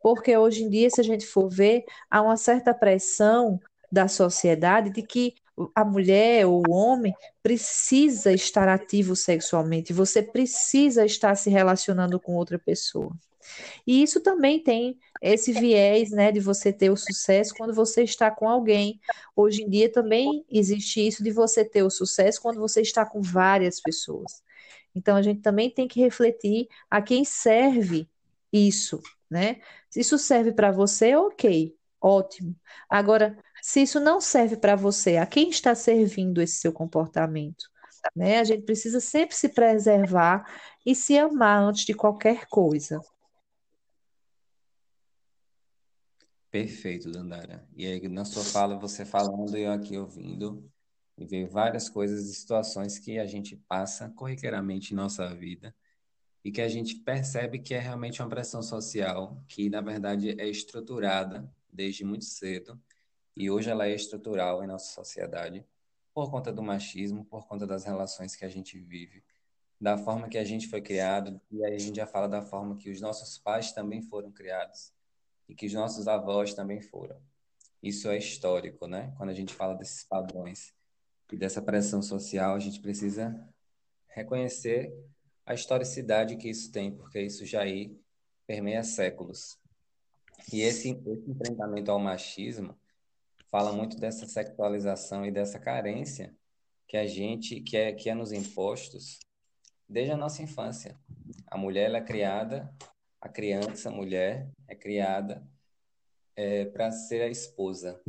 Porque 0.02 0.36
hoje 0.36 0.64
em 0.64 0.70
dia, 0.70 0.90
se 0.90 1.00
a 1.00 1.04
gente 1.04 1.26
for 1.26 1.50
ver, 1.50 1.86
há 2.10 2.22
uma 2.22 2.38
certa 2.38 2.74
pressão 2.74 3.60
da 3.92 4.08
sociedade 4.08 4.90
de 4.90 5.04
que 5.04 5.36
a 5.76 5.86
mulher 5.86 6.46
ou 6.48 6.64
o 6.68 6.72
homem 6.72 7.14
precisa 7.42 8.32
estar 8.32 8.68
ativo 8.68 9.16
sexualmente, 9.16 9.94
você 9.94 10.22
precisa 10.22 11.06
estar 11.06 11.36
se 11.36 11.50
relacionando 11.50 12.20
com 12.20 12.36
outra 12.36 12.58
pessoa. 12.58 13.12
E 13.86 14.02
isso 14.02 14.22
também 14.22 14.60
tem 14.62 14.98
esse 15.22 15.52
viés, 15.52 16.12
né, 16.12 16.32
de 16.32 16.40
você 16.40 16.72
ter 16.72 16.90
o 16.90 16.98
sucesso 16.98 17.54
quando 17.56 17.74
você 17.74 18.04
está 18.04 18.32
com 18.32 18.48
alguém. 18.48 19.00
Hoje 19.36 19.64
em 19.64 19.70
dia 19.70 19.92
também 19.92 20.46
existe 20.50 21.06
isso 21.06 21.24
de 21.24 21.32
você 21.32 21.64
ter 21.64 21.84
o 21.84 21.90
sucesso 21.90 22.42
quando 22.42 22.60
você 22.60 22.82
está 22.82 23.06
com 23.06 23.22
várias 23.22 23.80
pessoas. 23.80 24.42
Então 24.96 25.16
a 25.16 25.22
gente 25.22 25.42
também 25.42 25.70
tem 25.70 25.88
que 25.88 26.00
refletir 26.00 26.68
a 26.90 27.02
quem 27.02 27.24
serve 27.26 28.08
isso, 28.52 29.02
né? 29.30 29.60
Se 29.90 30.00
isso 30.02 30.18
serve 30.18 30.52
para 30.52 30.72
você, 30.72 31.16
ok, 31.16 31.76
ótimo. 32.00 32.56
Agora, 32.90 33.38
se 33.66 33.82
isso 33.84 33.98
não 33.98 34.20
serve 34.20 34.58
para 34.58 34.76
você, 34.76 35.16
a 35.16 35.26
quem 35.26 35.50
está 35.50 35.74
servindo 35.74 36.42
esse 36.42 36.58
seu 36.58 36.74
comportamento? 36.74 37.64
Né? 38.14 38.40
A 38.40 38.44
gente 38.44 38.64
precisa 38.64 39.00
sempre 39.00 39.38
se 39.38 39.48
preservar 39.48 40.46
e 40.86 40.94
se 40.94 41.18
amar 41.18 41.64
antes 41.64 41.86
de 41.86 41.94
qualquer 41.94 42.46
coisa. 42.48 43.00
Perfeito, 46.52 47.10
Dandara. 47.10 47.66
E 47.74 47.86
aí, 47.86 48.06
na 48.10 48.26
sua 48.26 48.44
fala, 48.44 48.78
você 48.78 49.06
falando 49.06 49.58
e 49.58 49.62
eu 49.62 49.72
aqui 49.72 49.98
ouvindo, 49.98 50.70
e 51.18 51.26
ver 51.26 51.48
várias 51.48 51.88
coisas 51.88 52.30
e 52.30 52.36
situações 52.36 53.00
que 53.00 53.18
a 53.18 53.26
gente 53.26 53.56
passa 53.56 54.10
corriqueiramente 54.10 54.92
em 54.92 54.98
nossa 54.98 55.34
vida 55.34 55.74
e 56.44 56.52
que 56.52 56.60
a 56.60 56.68
gente 56.68 56.96
percebe 56.96 57.60
que 57.60 57.74
é 57.74 57.80
realmente 57.80 58.22
uma 58.22 58.28
pressão 58.28 58.62
social 58.62 59.42
que, 59.48 59.70
na 59.70 59.80
verdade, 59.80 60.36
é 60.38 60.50
estruturada 60.50 61.50
desde 61.72 62.04
muito 62.04 62.26
cedo 62.26 62.78
e 63.36 63.50
hoje 63.50 63.70
ela 63.70 63.88
é 63.88 63.94
estrutural 63.94 64.64
em 64.64 64.68
nossa 64.68 64.94
sociedade 64.94 65.66
por 66.14 66.30
conta 66.30 66.54
do 66.54 66.62
machismo, 66.62 67.26
por 67.26 67.48
conta 67.48 67.66
das 67.66 67.84
relações 67.84 68.36
que 68.36 68.46
a 68.46 68.50
gente 68.50 68.78
vive, 68.78 69.24
da 69.82 69.98
forma 69.98 70.30
que 70.30 70.38
a 70.38 70.44
gente 70.44 70.68
foi 70.68 70.82
criado, 70.82 71.42
e 71.52 71.66
aí 71.66 71.76
a 71.76 71.80
gente 71.80 71.96
já 71.96 72.06
fala 72.06 72.28
da 72.28 72.42
forma 72.42 72.78
que 72.78 72.90
os 72.92 73.02
nossos 73.02 73.38
pais 73.40 73.72
também 73.72 74.02
foram 74.02 74.32
criados 74.32 74.94
e 75.50 75.56
que 75.56 75.66
os 75.66 75.74
nossos 75.74 76.08
avós 76.08 76.54
também 76.54 76.80
foram. 76.80 77.20
Isso 77.82 78.08
é 78.10 78.18
histórico, 78.18 78.88
né? 78.88 79.14
Quando 79.18 79.30
a 79.30 79.34
gente 79.34 79.54
fala 79.54 79.74
desses 79.74 80.04
padrões 80.04 80.74
e 81.32 81.36
dessa 81.36 81.62
pressão 81.62 82.02
social, 82.02 82.56
a 82.56 82.60
gente 82.60 82.80
precisa 82.80 83.36
reconhecer 84.08 84.94
a 85.46 85.54
historicidade 85.54 86.38
que 86.38 86.50
isso 86.50 86.72
tem, 86.72 86.96
porque 86.96 87.20
isso 87.20 87.46
já 87.46 87.62
aí 87.62 88.00
permeia 88.46 88.84
séculos. 88.84 89.60
E 90.52 90.62
esse, 90.62 90.92
esse 90.92 91.32
enfrentamento 91.32 91.92
ao 91.92 92.00
machismo 92.00 92.78
fala 93.54 93.72
muito 93.72 93.98
dessa 93.98 94.26
sexualização 94.26 95.24
e 95.24 95.32
dessa 95.32 95.60
carência 95.60 96.36
que 96.88 96.98
a 96.98 97.06
gente 97.06 97.60
que 97.62 97.78
é 97.78 97.94
que 97.94 98.10
é 98.10 98.16
nos 98.16 98.32
impostos 98.32 99.20
desde 99.88 100.12
a 100.12 100.18
nossa 100.18 100.42
infância. 100.42 101.00
A 101.46 101.56
mulher 101.56 101.86
ela 101.86 102.00
é 102.00 102.02
criada, 102.02 102.76
a 103.22 103.30
criança, 103.30 103.90
a 103.90 103.92
mulher 103.92 104.50
é 104.68 104.74
criada 104.74 105.48
é, 106.36 106.66
para 106.66 106.92
ser 106.92 107.22
a 107.22 107.28
esposa 107.28 108.02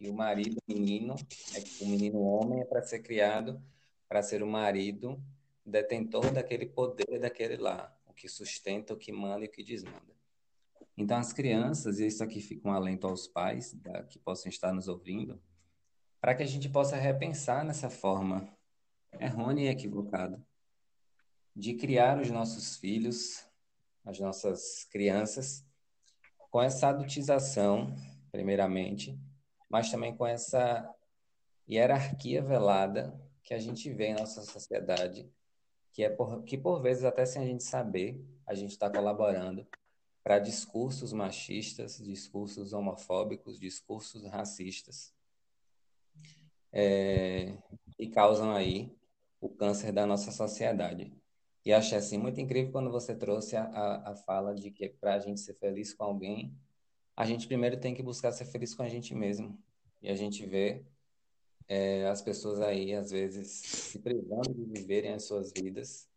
e 0.00 0.08
o 0.08 0.14
marido, 0.14 0.56
o 0.66 0.72
menino, 0.72 1.14
é, 1.54 1.84
o 1.84 1.86
menino 1.86 2.22
homem 2.22 2.62
é 2.62 2.64
para 2.64 2.80
ser 2.80 3.00
criado 3.00 3.62
para 4.08 4.22
ser 4.22 4.42
o 4.42 4.46
marido 4.46 5.22
detentor 5.62 6.32
daquele 6.32 6.64
poder 6.64 7.20
daquele 7.20 7.58
lá, 7.58 7.94
o 8.06 8.14
que 8.14 8.30
sustenta, 8.30 8.94
o 8.94 8.96
que 8.96 9.12
manda 9.12 9.44
e 9.44 9.48
o 9.48 9.50
que 9.50 9.62
desmanda. 9.62 10.19
Então, 11.00 11.16
as 11.16 11.32
crianças, 11.32 11.98
e 11.98 12.06
isso 12.06 12.22
aqui 12.22 12.42
fica 12.42 12.68
um 12.68 12.72
alento 12.72 13.06
aos 13.06 13.26
pais 13.26 13.72
da, 13.72 14.02
que 14.02 14.18
possam 14.18 14.50
estar 14.50 14.70
nos 14.70 14.86
ouvindo, 14.86 15.40
para 16.20 16.34
que 16.34 16.42
a 16.42 16.46
gente 16.46 16.68
possa 16.68 16.94
repensar 16.94 17.64
nessa 17.64 17.88
forma 17.88 18.46
errônea 19.18 19.64
e 19.64 19.72
equivocada 19.72 20.44
de 21.56 21.72
criar 21.72 22.20
os 22.20 22.30
nossos 22.30 22.76
filhos 22.76 23.46
as 24.04 24.18
nossas 24.18 24.84
crianças 24.90 25.66
com 26.50 26.60
essa 26.60 26.88
adultização, 26.88 27.94
primeiramente, 28.30 29.18
mas 29.68 29.90
também 29.90 30.14
com 30.14 30.26
essa 30.26 30.86
hierarquia 31.66 32.42
velada 32.42 33.18
que 33.42 33.54
a 33.54 33.58
gente 33.58 33.90
vê 33.90 34.08
em 34.08 34.14
nossa 34.14 34.42
sociedade, 34.42 35.30
que 35.92 36.04
é 36.04 36.10
por, 36.10 36.42
que 36.42 36.58
por 36.58 36.82
vezes 36.82 37.04
até 37.04 37.24
sem 37.24 37.42
a 37.42 37.46
gente 37.46 37.64
saber, 37.64 38.22
a 38.46 38.54
gente 38.54 38.72
está 38.72 38.90
colaborando 38.90 39.66
para 40.22 40.38
discursos 40.38 41.12
machistas, 41.12 41.98
discursos 41.98 42.72
homofóbicos, 42.72 43.58
discursos 43.58 44.24
racistas, 44.26 45.14
é, 46.72 47.56
e 47.98 48.08
causam 48.08 48.54
aí 48.54 48.92
o 49.40 49.48
câncer 49.48 49.92
da 49.92 50.06
nossa 50.06 50.30
sociedade. 50.30 51.12
E 51.64 51.72
achei 51.72 51.98
assim 51.98 52.18
muito 52.18 52.40
incrível 52.40 52.72
quando 52.72 52.90
você 52.90 53.14
trouxe 53.14 53.56
a, 53.56 53.64
a, 53.64 54.12
a 54.12 54.16
fala 54.16 54.54
de 54.54 54.70
que 54.70 54.88
para 54.88 55.14
a 55.14 55.18
gente 55.18 55.40
ser 55.40 55.54
feliz 55.54 55.92
com 55.92 56.04
alguém, 56.04 56.54
a 57.16 57.26
gente 57.26 57.46
primeiro 57.46 57.78
tem 57.78 57.94
que 57.94 58.02
buscar 58.02 58.32
ser 58.32 58.46
feliz 58.46 58.74
com 58.74 58.82
a 58.82 58.88
gente 58.88 59.14
mesmo. 59.14 59.58
E 60.00 60.08
a 60.08 60.14
gente 60.14 60.46
vê 60.46 60.82
é, 61.68 62.06
as 62.08 62.22
pessoas 62.22 62.60
aí, 62.60 62.94
às 62.94 63.10
vezes, 63.10 63.48
se 63.48 63.98
privando 63.98 64.54
de 64.54 64.64
viverem 64.64 65.12
as 65.12 65.24
suas 65.24 65.52
vidas, 65.52 66.08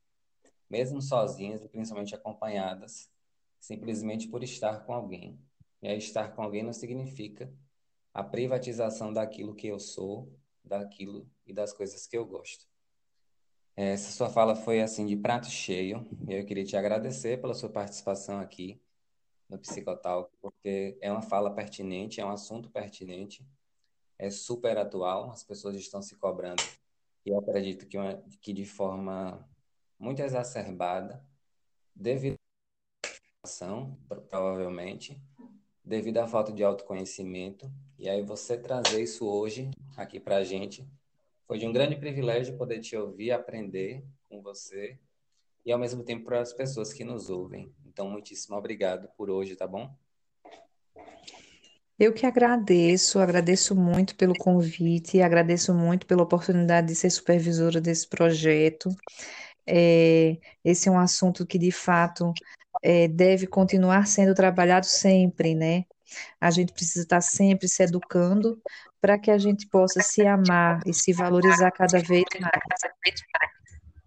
mesmo 0.70 1.02
sozinhas 1.02 1.62
e 1.64 1.68
principalmente 1.68 2.16
acompanhadas, 2.16 3.10
simplesmente 3.64 4.28
por 4.28 4.44
estar 4.44 4.86
com 4.86 4.94
alguém. 4.94 5.40
E 5.82 5.88
aí, 5.88 5.98
estar 5.98 6.36
com 6.36 6.44
alguém 6.44 6.64
não 6.64 6.74
significa 6.74 7.50
a 8.14 8.22
privatização 8.22 9.14
daquilo 9.14 9.56
que 9.56 9.68
eu 9.68 9.80
sou, 9.80 10.38
daquilo 10.62 11.26
e 11.46 11.54
das 11.54 11.72
coisas 11.72 12.06
que 12.06 12.18
eu 12.18 12.26
gosto. 12.26 12.68
Essa 13.74 14.12
sua 14.12 14.30
fala 14.30 14.54
foi 14.54 14.82
assim 14.82 15.06
de 15.06 15.16
prato 15.16 15.48
cheio, 15.48 16.06
e 16.28 16.34
eu 16.34 16.46
queria 16.46 16.66
te 16.66 16.76
agradecer 16.76 17.40
pela 17.40 17.54
sua 17.54 17.70
participação 17.70 18.38
aqui 18.38 18.82
no 19.48 19.58
Psicotalk, 19.58 20.30
porque 20.42 20.98
é 21.02 21.10
uma 21.10 21.22
fala 21.22 21.50
pertinente, 21.50 22.20
é 22.20 22.26
um 22.26 22.32
assunto 22.32 22.70
pertinente, 22.70 23.48
é 24.20 24.30
super 24.30 24.78
atual, 24.78 25.32
as 25.32 25.44
pessoas 25.44 25.78
estão 25.78 26.02
se 26.02 26.18
cobrando, 26.18 26.62
e 27.26 27.30
eu 27.30 27.40
acredito 27.40 27.88
que, 27.88 27.98
uma, 27.98 28.22
que 28.42 28.52
de 28.52 28.66
forma 28.66 29.50
muito 29.98 30.22
exacerbada, 30.22 31.26
devido 31.96 32.43
ação, 33.46 33.98
provavelmente, 34.30 35.22
devido 35.84 36.20
à 36.20 36.28
falta 36.28 36.54
de 36.54 36.64
autoconhecimento, 36.64 37.70
e 38.00 38.08
aí 38.08 38.22
você 38.22 38.58
trazer 38.58 39.04
isso 39.04 39.28
hoje 39.28 39.70
aqui 39.98 40.18
para 40.18 40.38
a 40.38 40.44
gente 40.46 40.88
foi 41.46 41.58
de 41.58 41.68
um 41.68 41.74
grande 41.74 41.98
privilégio 41.98 42.58
poder 42.58 42.80
te 42.80 42.96
ouvir, 42.96 43.32
aprender 43.32 44.02
com 44.30 44.42
você 44.42 44.98
e 45.66 45.74
ao 45.74 45.78
mesmo 45.78 46.06
tempo 46.06 46.24
para 46.24 46.40
as 46.40 46.54
pessoas 46.54 46.94
que 46.94 47.04
nos 47.04 47.30
ouvem. 47.30 47.70
Então, 47.86 48.10
muitíssimo 48.10 48.56
obrigado 48.56 49.10
por 49.18 49.30
hoje, 49.30 49.58
tá 49.58 49.68
bom? 49.68 49.94
Eu 52.00 52.14
que 52.14 52.26
agradeço, 52.26 53.20
agradeço 53.20 53.76
muito 53.76 54.16
pelo 54.16 54.34
convite, 54.36 55.22
agradeço 55.22 55.74
muito 55.74 56.08
pela 56.08 56.24
oportunidade 56.24 56.88
de 56.88 56.96
ser 56.96 57.10
supervisora 57.10 57.82
desse 57.82 58.08
projeto. 58.08 58.90
É, 59.68 60.38
esse 60.64 60.88
é 60.88 60.92
um 60.92 60.98
assunto 60.98 61.46
que, 61.46 61.58
de 61.58 61.72
fato, 61.72 62.34
é, 62.84 63.08
deve 63.08 63.48
continuar 63.48 64.06
sendo 64.06 64.36
trabalhado 64.36 64.86
sempre, 64.86 65.56
né? 65.56 65.86
A 66.40 66.52
gente 66.52 66.74
precisa 66.74 67.04
estar 67.04 67.22
sempre 67.22 67.68
se 67.68 67.82
educando 67.82 68.62
para 69.00 69.18
que 69.18 69.32
a 69.32 69.38
gente 69.38 69.68
possa 69.68 70.02
se 70.02 70.28
amar 70.28 70.82
e 70.86 70.94
se 70.94 71.14
valorizar 71.14 71.72
cada 71.72 72.00
vez 72.00 72.26
mais. 72.40 73.24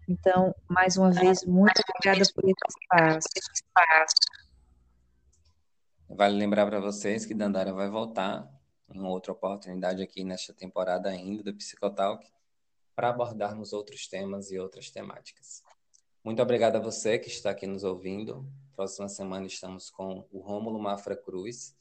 Então, 0.07 0.55
mais 0.69 0.95
uma 0.95 1.11
vez, 1.11 1.43
muito 1.43 1.81
obrigada 1.81 2.23
por 2.33 2.45
esse 2.45 3.39
espaço. 3.53 4.15
Vale 6.09 6.37
lembrar 6.37 6.65
para 6.65 6.79
vocês 6.79 7.25
que 7.25 7.33
Dandara 7.33 7.73
vai 7.73 7.89
voltar 7.89 8.47
em 8.93 9.01
outra 9.01 9.33
oportunidade 9.33 10.01
aqui 10.01 10.23
nesta 10.23 10.53
temporada 10.53 11.09
ainda 11.09 11.43
do 11.43 11.53
Psicotalk 11.53 12.25
para 12.95 13.09
abordarmos 13.09 13.73
outros 13.73 14.07
temas 14.07 14.49
e 14.49 14.57
outras 14.57 14.89
temáticas. 14.89 15.61
Muito 16.23 16.41
obrigado 16.41 16.77
a 16.77 16.79
você 16.79 17.19
que 17.19 17.27
está 17.27 17.49
aqui 17.49 17.67
nos 17.67 17.83
ouvindo. 17.83 18.49
Próxima 18.77 19.09
semana 19.09 19.47
estamos 19.47 19.89
com 19.89 20.23
o 20.31 20.37
Rômulo 20.37 20.77
Mafra 20.77 21.17
Cruz, 21.17 21.75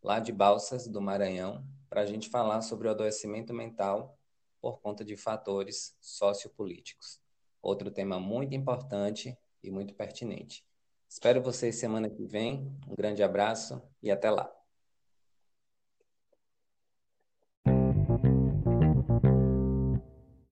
lá 0.00 0.20
de 0.20 0.30
Balsas, 0.30 0.86
do 0.86 1.00
Maranhão, 1.00 1.66
para 1.90 2.02
a 2.02 2.06
gente 2.06 2.28
falar 2.28 2.62
sobre 2.62 2.86
o 2.86 2.92
adoecimento 2.92 3.52
mental 3.52 4.16
por 4.60 4.78
conta 4.78 5.04
de 5.04 5.16
fatores 5.16 5.96
sociopolíticos. 6.00 7.20
Outro 7.60 7.90
tema 7.90 8.20
muito 8.20 8.54
importante 8.54 9.36
e 9.64 9.68
muito 9.68 9.94
pertinente. 9.94 10.64
Espero 11.08 11.42
vocês 11.42 11.74
semana 11.74 12.08
que 12.08 12.24
vem. 12.24 12.72
Um 12.86 12.94
grande 12.94 13.20
abraço 13.20 13.82
e 14.00 14.08
até 14.08 14.30
lá. 14.30 14.57